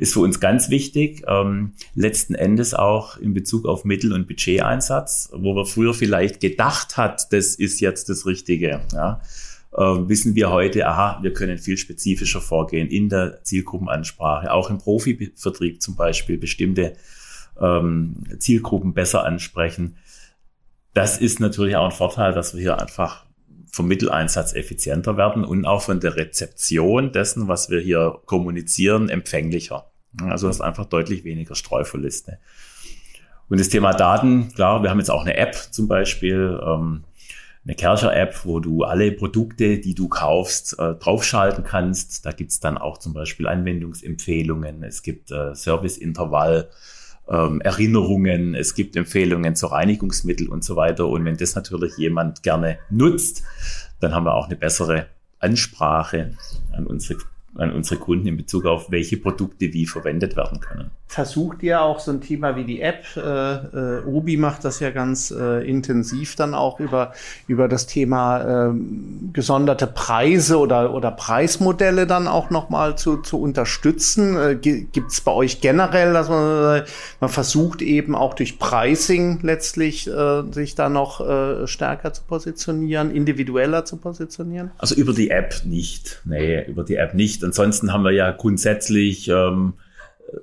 [0.00, 1.24] Ist für uns ganz wichtig.
[1.28, 6.96] Ähm, letzten Endes auch in Bezug auf Mittel- und Budgeteinsatz, wo wir früher vielleicht gedacht
[6.96, 8.80] hat, das ist jetzt das Richtige.
[8.94, 9.20] Ja.
[9.72, 14.78] Äh, wissen wir heute, aha, wir können viel spezifischer vorgehen in der Zielgruppenansprache, auch im
[14.78, 16.94] Profivertrieb zum Beispiel bestimmte
[17.60, 19.96] ähm, Zielgruppen besser ansprechen.
[20.94, 23.26] Das ist natürlich auch ein Vorteil, dass wir hier einfach
[23.70, 29.89] vom Mitteleinsatz effizienter werden und auch von der Rezeption dessen, was wir hier kommunizieren, empfänglicher.
[30.18, 32.38] Also hast einfach deutlich weniger Streuverluste.
[33.48, 37.04] Und das Thema Daten, klar, wir haben jetzt auch eine App zum Beispiel, ähm,
[37.64, 42.24] eine Kercher-App, wo du alle Produkte, die du kaufst, äh, draufschalten kannst.
[42.24, 46.70] Da gibt's dann auch zum Beispiel Anwendungsempfehlungen, es gibt äh, Serviceintervall,
[47.28, 51.06] ähm, Erinnerungen, es gibt Empfehlungen zu Reinigungsmittel und so weiter.
[51.06, 53.42] Und wenn das natürlich jemand gerne nutzt,
[54.00, 55.06] dann haben wir auch eine bessere
[55.38, 56.32] Ansprache
[56.72, 57.18] an unsere
[57.54, 60.90] an unsere Kunden in Bezug auf, welche Produkte wie verwendet werden können.
[61.10, 63.04] Versucht ihr auch so ein Thema wie die App?
[63.16, 67.14] Äh, äh, Obi macht das ja ganz äh, intensiv dann auch über,
[67.48, 68.74] über das Thema äh,
[69.32, 74.36] gesonderte Preise oder, oder Preismodelle dann auch nochmal zu, zu unterstützen.
[74.36, 76.82] Äh, Gibt es bei euch generell, dass man,
[77.18, 83.10] man versucht eben auch durch Pricing letztlich äh, sich da noch äh, stärker zu positionieren,
[83.10, 84.70] individueller zu positionieren?
[84.78, 86.22] Also über die App nicht.
[86.24, 87.42] Nee, über die App nicht.
[87.42, 89.72] Ansonsten haben wir ja grundsätzlich ähm,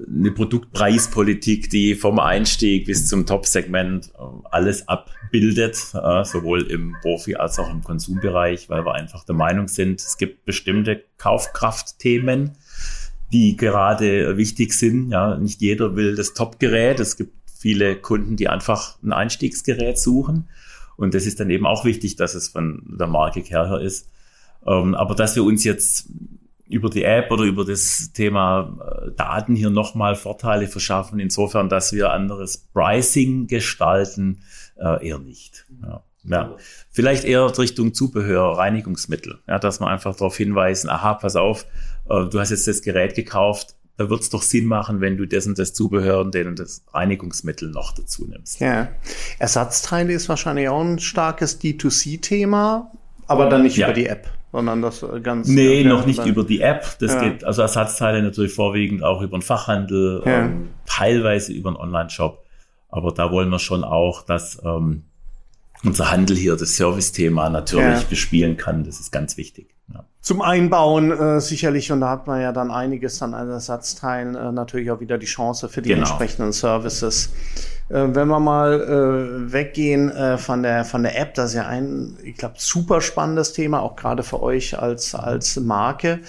[0.08, 7.60] eine Produktpreispolitik, die vom Einstieg bis zum Top-Segment äh, alles abbildet, sowohl im Profi- als
[7.60, 12.52] auch im Konsumbereich, weil wir einfach der Meinung sind, es gibt bestimmte Kaufkraftthemen,
[13.34, 15.12] die gerade wichtig sind.
[15.12, 17.02] Ja, nicht jeder will das Top-Gerät.
[17.02, 20.48] Es gibt viele Kunden, die einfach ein Einstiegsgerät suchen.
[20.96, 24.10] Und das ist dann eben auch wichtig, dass es von der Marke Kercher ist.
[24.66, 26.08] Ähm, aber dass wir uns jetzt
[26.70, 28.78] über die App oder über das Thema
[29.08, 34.44] äh, Daten hier nochmal Vorteile verschaffen, insofern, dass wir anderes Pricing gestalten,
[34.78, 35.66] äh, eher nicht.
[35.82, 36.04] Ja.
[36.24, 36.56] Ja.
[36.90, 41.66] Vielleicht eher Richtung Zubehör, Reinigungsmittel, ja, dass man einfach darauf hinweisen, aha, pass auf,
[42.10, 45.26] äh, du hast jetzt das Gerät gekauft, da wird es doch Sinn machen, wenn du
[45.26, 48.60] das und das Zubehör und den und das Reinigungsmittel noch dazu nimmst.
[48.60, 48.90] Ja.
[49.40, 52.92] Ersatzteile ist wahrscheinlich auch ein starkes D2C-Thema,
[53.26, 53.88] aber dann nicht ja.
[53.88, 55.48] über die App sondern das äh, ganz.
[55.48, 56.98] Nee, noch nicht über die App.
[57.00, 57.22] Das ja.
[57.22, 60.46] geht, also Ersatzteile natürlich vorwiegend auch über den Fachhandel, ja.
[60.46, 62.44] ähm, teilweise über einen Online-Shop.
[62.90, 65.04] Aber da wollen wir schon auch, dass ähm,
[65.84, 68.10] unser Handel hier das Service-Thema natürlich ja.
[68.10, 68.84] bespielen kann.
[68.84, 69.76] Das ist ganz wichtig.
[69.94, 70.06] Ja.
[70.22, 74.90] Zum Einbauen äh, sicherlich, und da hat man ja dann einiges an Ersatzteilen, äh, natürlich
[74.90, 76.02] auch wieder die Chance für die genau.
[76.02, 77.32] entsprechenden Services.
[77.90, 81.68] Äh, wenn wir mal äh, weggehen äh, von der von der App, das ist ja
[81.68, 86.20] ein, ich glaube, super spannendes Thema, auch gerade für euch als als Marke.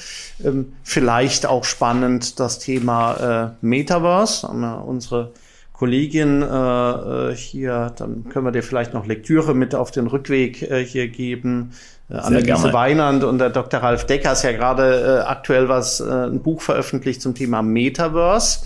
[0.45, 4.47] Ähm, vielleicht auch spannend das Thema äh, Metaverse.
[4.47, 5.33] Haben wir unsere
[5.79, 10.85] Kollegin äh, hier, dann können wir dir vielleicht noch Lektüre mit auf den Rückweg äh,
[10.85, 11.71] hier geben.
[12.11, 13.81] Äh, Anneliese Weinand und der Dr.
[13.81, 18.61] Ralf Decker ist ja gerade äh, aktuell was, äh, ein Buch veröffentlicht zum Thema Metaverse.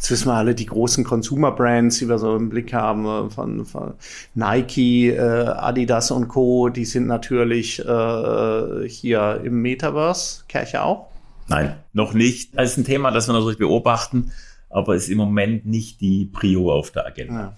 [0.00, 3.66] Jetzt wissen wir alle, die großen Consumer-Brands, die wir so im Blick haben, äh, von,
[3.66, 3.92] von
[4.34, 10.44] Nike, äh, Adidas und Co., die sind natürlich äh, hier im Metaverse.
[10.48, 11.08] Kerche auch?
[11.48, 12.56] Nein, noch nicht.
[12.56, 14.32] Das ist ein Thema, das wir natürlich beobachten,
[14.70, 17.34] aber ist im Moment nicht die Prio auf der Agenda.
[17.34, 17.56] Ja.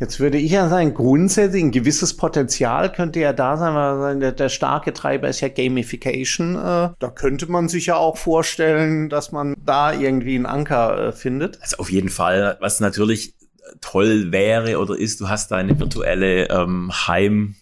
[0.00, 4.32] Jetzt würde ich ja sagen, grundsätzlich ein gewisses Potenzial könnte ja da sein, weil der,
[4.32, 6.56] der starke Treiber ist ja Gamification.
[6.56, 11.12] Äh, da könnte man sich ja auch vorstellen, dass man da irgendwie einen Anker äh,
[11.12, 11.60] findet.
[11.62, 13.34] Also auf jeden Fall, was natürlich
[13.80, 17.54] toll wäre oder ist, du hast deine virtuelle ähm, Heim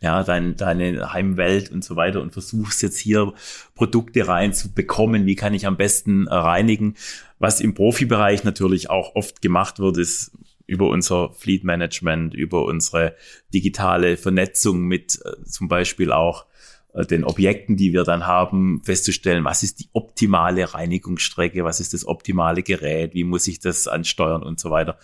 [0.00, 3.34] ja, dein, deine Heimwelt und so weiter und versuchst jetzt hier
[3.74, 5.26] Produkte reinzubekommen.
[5.26, 6.94] Wie kann ich am besten äh, reinigen?
[7.38, 10.32] Was im Profibereich natürlich auch oft gemacht wird, ist
[10.70, 13.16] über unser Fleet Management, über unsere
[13.52, 16.46] digitale Vernetzung mit äh, zum Beispiel auch
[16.94, 21.92] äh, den Objekten, die wir dann haben, festzustellen, was ist die optimale Reinigungsstrecke, was ist
[21.92, 24.96] das optimale Gerät, wie muss ich das ansteuern und so weiter.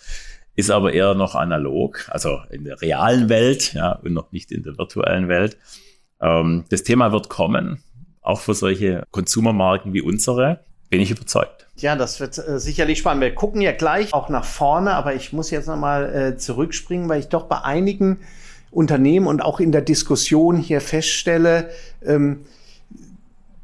[0.55, 4.63] Ist aber eher noch analog, also in der realen Welt, ja, und noch nicht in
[4.63, 5.57] der virtuellen Welt.
[6.21, 7.83] Ähm, das Thema wird kommen,
[8.21, 11.67] auch für solche Konsumermarken wie unsere, bin ich überzeugt.
[11.77, 13.21] Ja, das wird äh, sicherlich spannend.
[13.21, 17.19] Wir gucken ja gleich auch nach vorne, aber ich muss jetzt nochmal äh, zurückspringen, weil
[17.19, 18.19] ich doch bei einigen
[18.71, 21.69] Unternehmen und auch in der Diskussion hier feststelle,
[22.05, 22.45] ähm,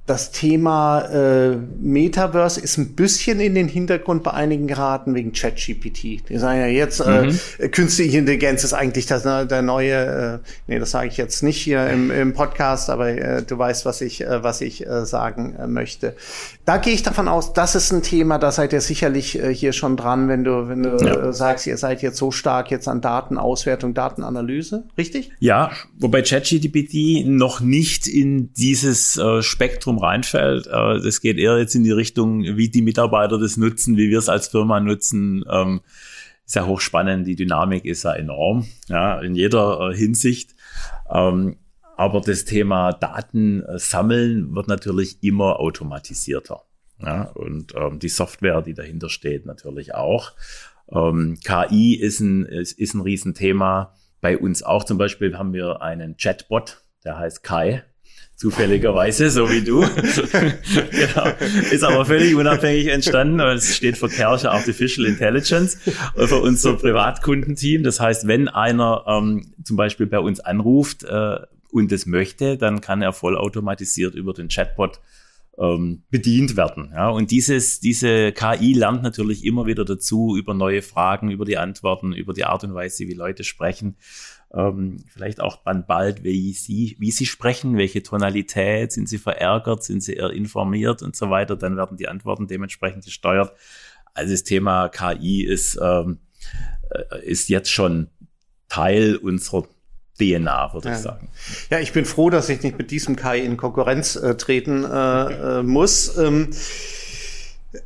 [0.05, 6.27] das Thema äh, Metaverse ist ein bisschen in den Hintergrund bei einigen geraten wegen ChatGPT.
[6.27, 7.39] Die sagen ja jetzt, äh, mhm.
[7.57, 11.41] äh, künstliche Intelligenz ist eigentlich das, ne, der neue, äh, nee, das sage ich jetzt
[11.41, 15.05] nicht hier im, im Podcast, aber äh, du weißt, was ich, äh, was ich äh,
[15.05, 16.17] sagen äh, möchte.
[16.65, 19.71] Da gehe ich davon aus, das ist ein Thema, da seid ihr sicherlich äh, hier
[19.71, 21.29] schon dran, wenn du, wenn du ja.
[21.29, 25.31] äh, sagst, ihr seid jetzt so stark jetzt an Datenauswertung, Datenanalyse, richtig?
[25.39, 30.67] Ja, wobei ChatGPT noch nicht in dieses äh, Spektrum Spektrum reinfällt.
[30.67, 34.19] Äh, das geht eher jetzt in die Richtung, wie die Mitarbeiter das nutzen, wie wir
[34.19, 35.43] es als Firma nutzen.
[35.49, 35.81] Ähm,
[36.45, 37.25] sehr hochspannend.
[37.27, 40.55] Die Dynamik ist ja enorm, ja, in jeder äh, Hinsicht.
[41.09, 41.57] Ähm,
[41.95, 46.63] aber das Thema Daten sammeln wird natürlich immer automatisierter.
[46.99, 50.33] Ja, und ähm, die Software, die dahinter steht, natürlich auch.
[50.91, 53.93] Ähm, KI ist ein, ist, ist ein Riesenthema.
[54.21, 57.83] Bei uns auch zum Beispiel haben wir einen Chatbot, der heißt Kai.
[58.35, 59.81] Zufälligerweise, so wie du.
[60.91, 61.27] genau.
[61.71, 65.77] Ist aber völlig unabhängig entstanden, weil es steht für Kersche Artificial Intelligence
[66.15, 67.83] für unser Privatkundenteam.
[67.83, 71.37] Das heißt, wenn einer ähm, zum Beispiel bei uns anruft äh,
[71.71, 74.99] und es möchte, dann kann er vollautomatisiert über den Chatbot
[75.57, 76.91] ähm, bedient werden.
[76.93, 81.57] Ja, und dieses, diese KI lernt natürlich immer wieder dazu über neue Fragen, über die
[81.57, 83.95] Antworten, über die Art und Weise, wie Leute sprechen.
[84.55, 89.83] Ähm, vielleicht auch dann bald, wie sie, wie sie sprechen, welche Tonalität, sind sie verärgert,
[89.83, 91.55] sind sie eher informiert und so weiter.
[91.55, 93.53] Dann werden die Antworten dementsprechend gesteuert.
[94.13, 96.19] Also das Thema KI ist, ähm,
[96.91, 98.09] äh, ist jetzt schon
[98.69, 99.67] Teil unserer
[100.19, 100.95] DNA, würde ja.
[100.95, 101.29] ich sagen.
[101.69, 105.59] Ja, ich bin froh, dass ich nicht mit diesem KI in Konkurrenz äh, treten äh,
[105.59, 106.15] äh, muss.
[106.17, 106.49] Ähm,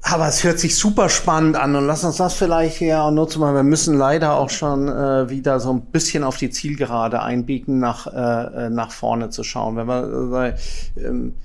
[0.02, 3.54] aber es hört sich super spannend an und lass uns das vielleicht hier nutzen, weil
[3.54, 8.08] wir müssen leider auch schon äh, wieder so ein bisschen auf die Zielgerade einbiegen, nach,
[8.08, 9.77] äh, äh nach vorne zu schauen.
[9.77, 10.56] Wenn wir
[10.98, 11.35] äh, ähm,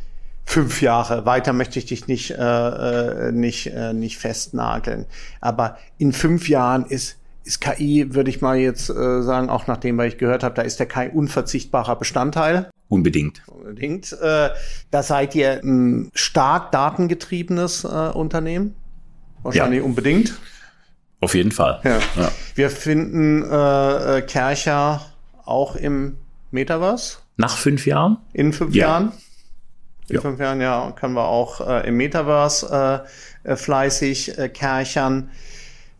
[0.44, 5.06] fünf Jahre weiter möchte ich dich nicht, äh, äh, nicht, äh, nicht festnageln.
[5.40, 9.78] Aber in fünf Jahren ist ist KI, würde ich mal jetzt äh, sagen, auch nach
[9.78, 12.70] dem, was ich gehört habe, da ist der KI unverzichtbarer Bestandteil.
[12.92, 13.40] Unbedingt.
[13.46, 14.12] Unbedingt.
[14.12, 14.50] Äh,
[14.90, 18.74] da seid ihr ein stark datengetriebenes äh, Unternehmen.
[19.42, 19.84] Wahrscheinlich ja.
[19.86, 20.34] unbedingt.
[21.22, 21.80] Auf jeden Fall.
[21.84, 22.00] Ja.
[22.16, 22.30] ja.
[22.54, 25.06] Wir finden äh, äh, Kercher
[25.46, 26.18] auch im
[26.50, 27.16] Metaverse.
[27.38, 28.18] Nach fünf Jahren?
[28.34, 28.88] In fünf ja.
[28.88, 29.12] Jahren.
[30.10, 33.06] In fünf Jahren, ja, können wir auch äh, im Metaverse
[33.46, 35.30] äh, äh, fleißig äh, kerchern.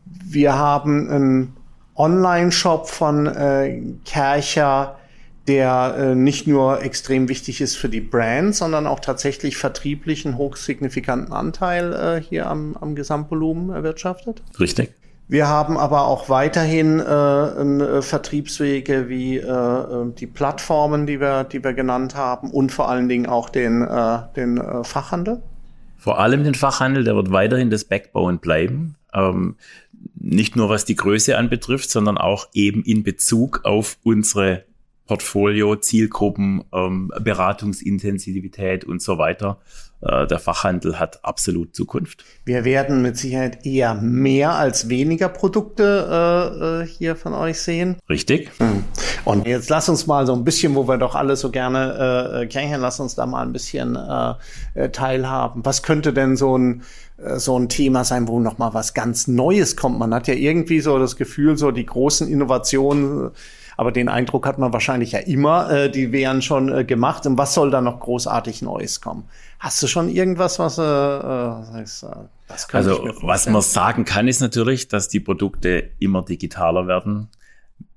[0.05, 1.57] Wir haben einen
[1.95, 4.99] Online-Shop von äh, Kercher,
[5.49, 10.38] der äh, nicht nur extrem wichtig ist für die Brand, sondern auch tatsächlich vertrieblich einen
[10.38, 14.43] hochsignifikanten Anteil äh, hier am, am Gesamtvolumen erwirtschaftet.
[14.61, 14.95] Richtig.
[15.28, 21.45] Wir haben aber auch weiterhin äh, äh, Vertriebswege wie äh, äh, die Plattformen, die wir,
[21.45, 25.43] die wir genannt haben und vor allen Dingen auch den, äh, den äh, Fachhandel.
[25.97, 28.97] Vor allem den Fachhandel, der wird weiterhin das Backbone bleiben.
[29.14, 29.57] Ähm,
[30.16, 34.64] nicht nur was die Größe anbetrifft, sondern auch eben in Bezug auf unsere
[35.12, 39.58] Portfolio, Zielgruppen, ähm, Beratungsintensivität und so weiter.
[40.00, 42.24] Äh, der Fachhandel hat absolut Zukunft.
[42.46, 47.96] Wir werden mit Sicherheit eher mehr als weniger Produkte äh, äh hier von euch sehen.
[48.08, 48.52] Richtig.
[48.56, 48.84] Hm.
[49.26, 52.46] Und jetzt lass uns mal so ein bisschen, wo wir doch alle so gerne äh,
[52.46, 54.32] kennen, lass uns da mal ein bisschen äh,
[54.74, 55.62] äh teilhaben.
[55.66, 56.84] Was könnte denn so ein
[57.18, 59.98] äh, so ein Thema sein, wo noch mal was ganz Neues kommt.
[59.98, 63.30] Man hat ja irgendwie so das Gefühl, so die großen Innovationen,
[63.83, 67.26] aber den Eindruck hat man wahrscheinlich ja immer, äh, die wären schon äh, gemacht.
[67.26, 69.24] Und was soll da noch großartig Neues kommen?
[69.59, 72.07] Hast du schon irgendwas, was äh, äh sagst,
[72.47, 77.28] das Also was man sagen kann, ist natürlich, dass die Produkte immer digitaler werden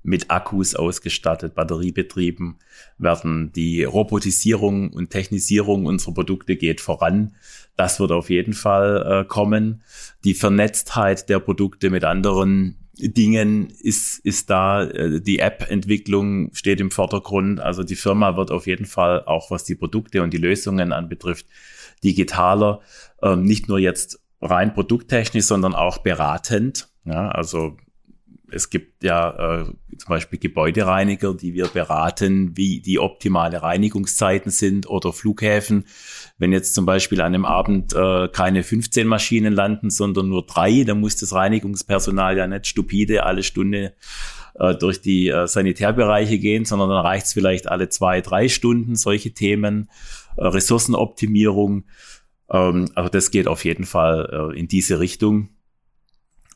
[0.02, 2.56] mit Akkus ausgestattet, batteriebetrieben
[2.98, 3.52] werden.
[3.54, 7.36] Die Robotisierung und Technisierung unserer Produkte geht voran.
[7.76, 9.84] Das wird auf jeden Fall äh, kommen.
[10.24, 14.84] Die Vernetztheit der Produkte mit anderen Dingen ist, ist da.
[14.84, 17.60] Äh, die App-Entwicklung steht im Vordergrund.
[17.60, 21.46] Also die Firma wird auf jeden Fall auch was die Produkte und die Lösungen anbetrifft,
[22.04, 22.80] digitaler.
[23.22, 26.88] Ähm, nicht nur jetzt rein produkttechnisch, sondern auch beratend.
[27.04, 27.76] Ja, also
[28.50, 34.88] es gibt ja äh, zum Beispiel Gebäudereiniger, die wir beraten, wie die optimale Reinigungszeiten sind
[34.88, 35.84] oder Flughäfen.
[36.38, 40.84] Wenn jetzt zum Beispiel an einem Abend äh, keine 15 Maschinen landen, sondern nur drei,
[40.84, 43.94] dann muss das Reinigungspersonal ja nicht stupide alle Stunde
[44.58, 48.96] äh, durch die äh, Sanitärbereiche gehen, sondern dann reicht es vielleicht alle zwei, drei Stunden,
[48.96, 49.90] solche Themen,
[50.36, 51.84] äh, Ressourcenoptimierung.
[52.50, 55.48] Ähm, also das geht auf jeden Fall äh, in diese Richtung.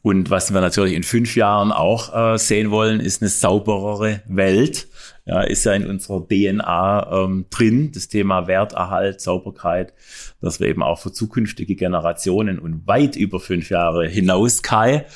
[0.03, 4.89] Und was wir natürlich in fünf Jahren auch äh, sehen wollen, ist eine sauberere Welt.
[5.27, 9.93] Ja, ist ja in unserer DNA ähm, drin, das Thema Werterhalt, Sauberkeit,
[10.41, 15.07] dass wir eben auch für zukünftige Generationen und weit über fünf Jahre hinaus, Kai,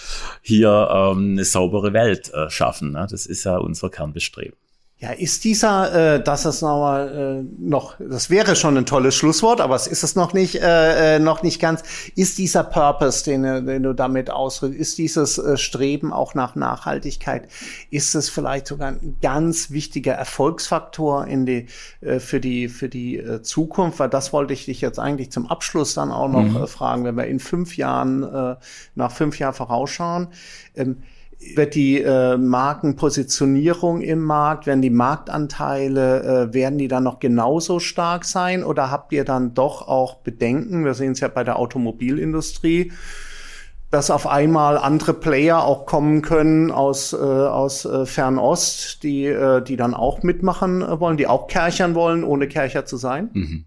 [0.43, 2.93] hier ähm, eine saubere Welt äh, schaffen.
[2.93, 3.07] Ne?
[3.11, 4.57] Das ist ja unser Kernbestreben.
[5.05, 9.61] Ja, ist dieser, äh, das ist nochmal äh, noch, das wäre schon ein tolles Schlusswort,
[9.61, 11.83] aber es ist es noch nicht, äh, äh, noch nicht ganz.
[12.17, 16.55] Ist dieser Purpose, den, äh, den du damit ausdrückst, ist dieses äh, Streben auch nach
[16.55, 17.49] Nachhaltigkeit,
[17.91, 21.67] ist es vielleicht sogar ein ganz wichtiger Erfolgsfaktor in die,
[22.01, 23.99] äh, für die, für die äh, Zukunft?
[23.99, 26.63] Weil das wollte ich dich jetzt eigentlich zum Abschluss dann auch noch mhm.
[26.63, 28.57] äh, fragen, wenn wir in fünf Jahren, äh,
[28.95, 30.29] nach fünf Jahren vorausschauen.
[30.75, 31.03] Ähm,
[31.55, 37.81] wird die äh, Markenpositionierung im Markt, werden die Marktanteile, äh, werden die dann noch genauso
[37.81, 40.85] stark sein oder habt ihr dann doch auch Bedenken?
[40.85, 42.93] Wir sehen es ja bei der Automobilindustrie.
[43.91, 49.63] dass auf einmal andere Player auch kommen können aus, äh, aus äh, Fernost, die, äh,
[49.63, 53.31] die dann auch mitmachen wollen, die auch Kerchern wollen, ohne Kercher zu sein?
[53.33, 53.65] Mhm.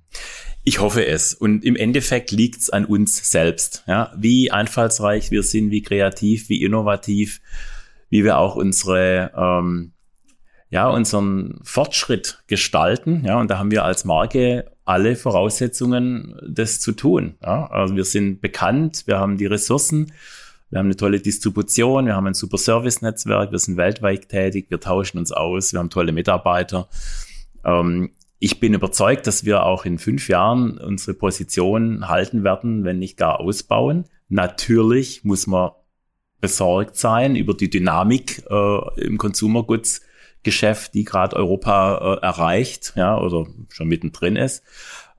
[0.67, 1.33] Ich hoffe es.
[1.33, 3.85] Und im Endeffekt liegt es an uns selbst.
[3.87, 4.11] Ja?
[4.17, 7.39] Wie einfallsreich wir sind, wie kreativ, wie innovativ,
[8.09, 9.93] wie wir auch unsere ähm,
[10.69, 13.23] ja, unseren Fortschritt gestalten.
[13.25, 17.35] Ja, und da haben wir als Marke alle Voraussetzungen, das zu tun.
[17.41, 20.11] Ja, also wir sind bekannt, wir haben die Ressourcen,
[20.69, 24.81] wir haben eine tolle Distribution, wir haben ein super Service-Netzwerk, wir sind weltweit tätig, wir
[24.81, 26.89] tauschen uns aus, wir haben tolle Mitarbeiter.
[27.63, 32.99] Ähm, ich bin überzeugt, dass wir auch in fünf Jahren unsere Position halten werden, wenn
[32.99, 34.05] nicht gar ausbauen.
[34.29, 35.71] Natürlich muss man
[36.39, 40.01] besorgt sein über die Dynamik äh, im Consumer Goods
[40.43, 44.63] Geschäft, die gerade Europa äh, erreicht, ja, oder schon mittendrin ist.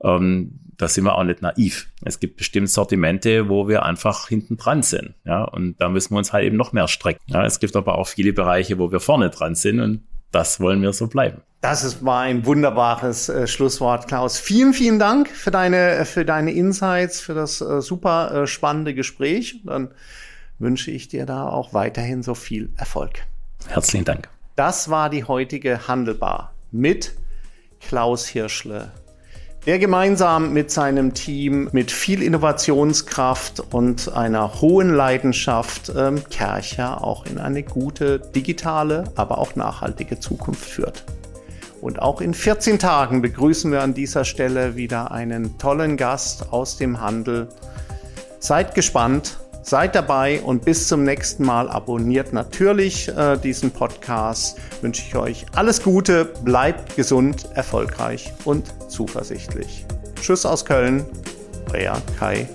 [0.01, 1.91] Ähm, da sind wir auch nicht naiv.
[2.03, 6.19] Es gibt bestimmt Sortimente, wo wir einfach hinten dran sind, ja, und da müssen wir
[6.19, 7.21] uns halt eben noch mehr strecken.
[7.27, 10.81] Ja, es gibt aber auch viele Bereiche, wo wir vorne dran sind und das wollen
[10.81, 11.41] wir so bleiben.
[11.61, 14.39] Das ist, war ein wunderbares äh, Schlusswort, Klaus.
[14.39, 19.61] Vielen, vielen Dank für deine, für deine Insights, für das äh, super äh, spannende Gespräch.
[19.65, 19.89] Dann
[20.57, 23.25] wünsche ich dir da auch weiterhin so viel Erfolg.
[23.67, 24.29] Herzlichen Dank.
[24.55, 27.13] Das war die heutige Handelbar mit
[27.81, 28.91] Klaus Hirschle,
[29.69, 37.27] der gemeinsam mit seinem Team mit viel Innovationskraft und einer hohen Leidenschaft ähm, Kercher auch
[37.27, 41.05] in eine gute digitale, aber auch nachhaltige Zukunft führt.
[41.81, 46.77] Und auch in 14 Tagen begrüßen wir an dieser Stelle wieder einen tollen Gast aus
[46.77, 47.49] dem Handel.
[48.39, 49.37] Seid gespannt
[49.69, 51.69] Seid dabei und bis zum nächsten Mal.
[51.69, 54.57] Abonniert natürlich äh, diesen Podcast.
[54.81, 59.85] Wünsche ich euch alles Gute, bleibt gesund, erfolgreich und zuversichtlich.
[60.19, 61.05] Tschüss aus Köln,
[61.71, 62.49] euer Kai.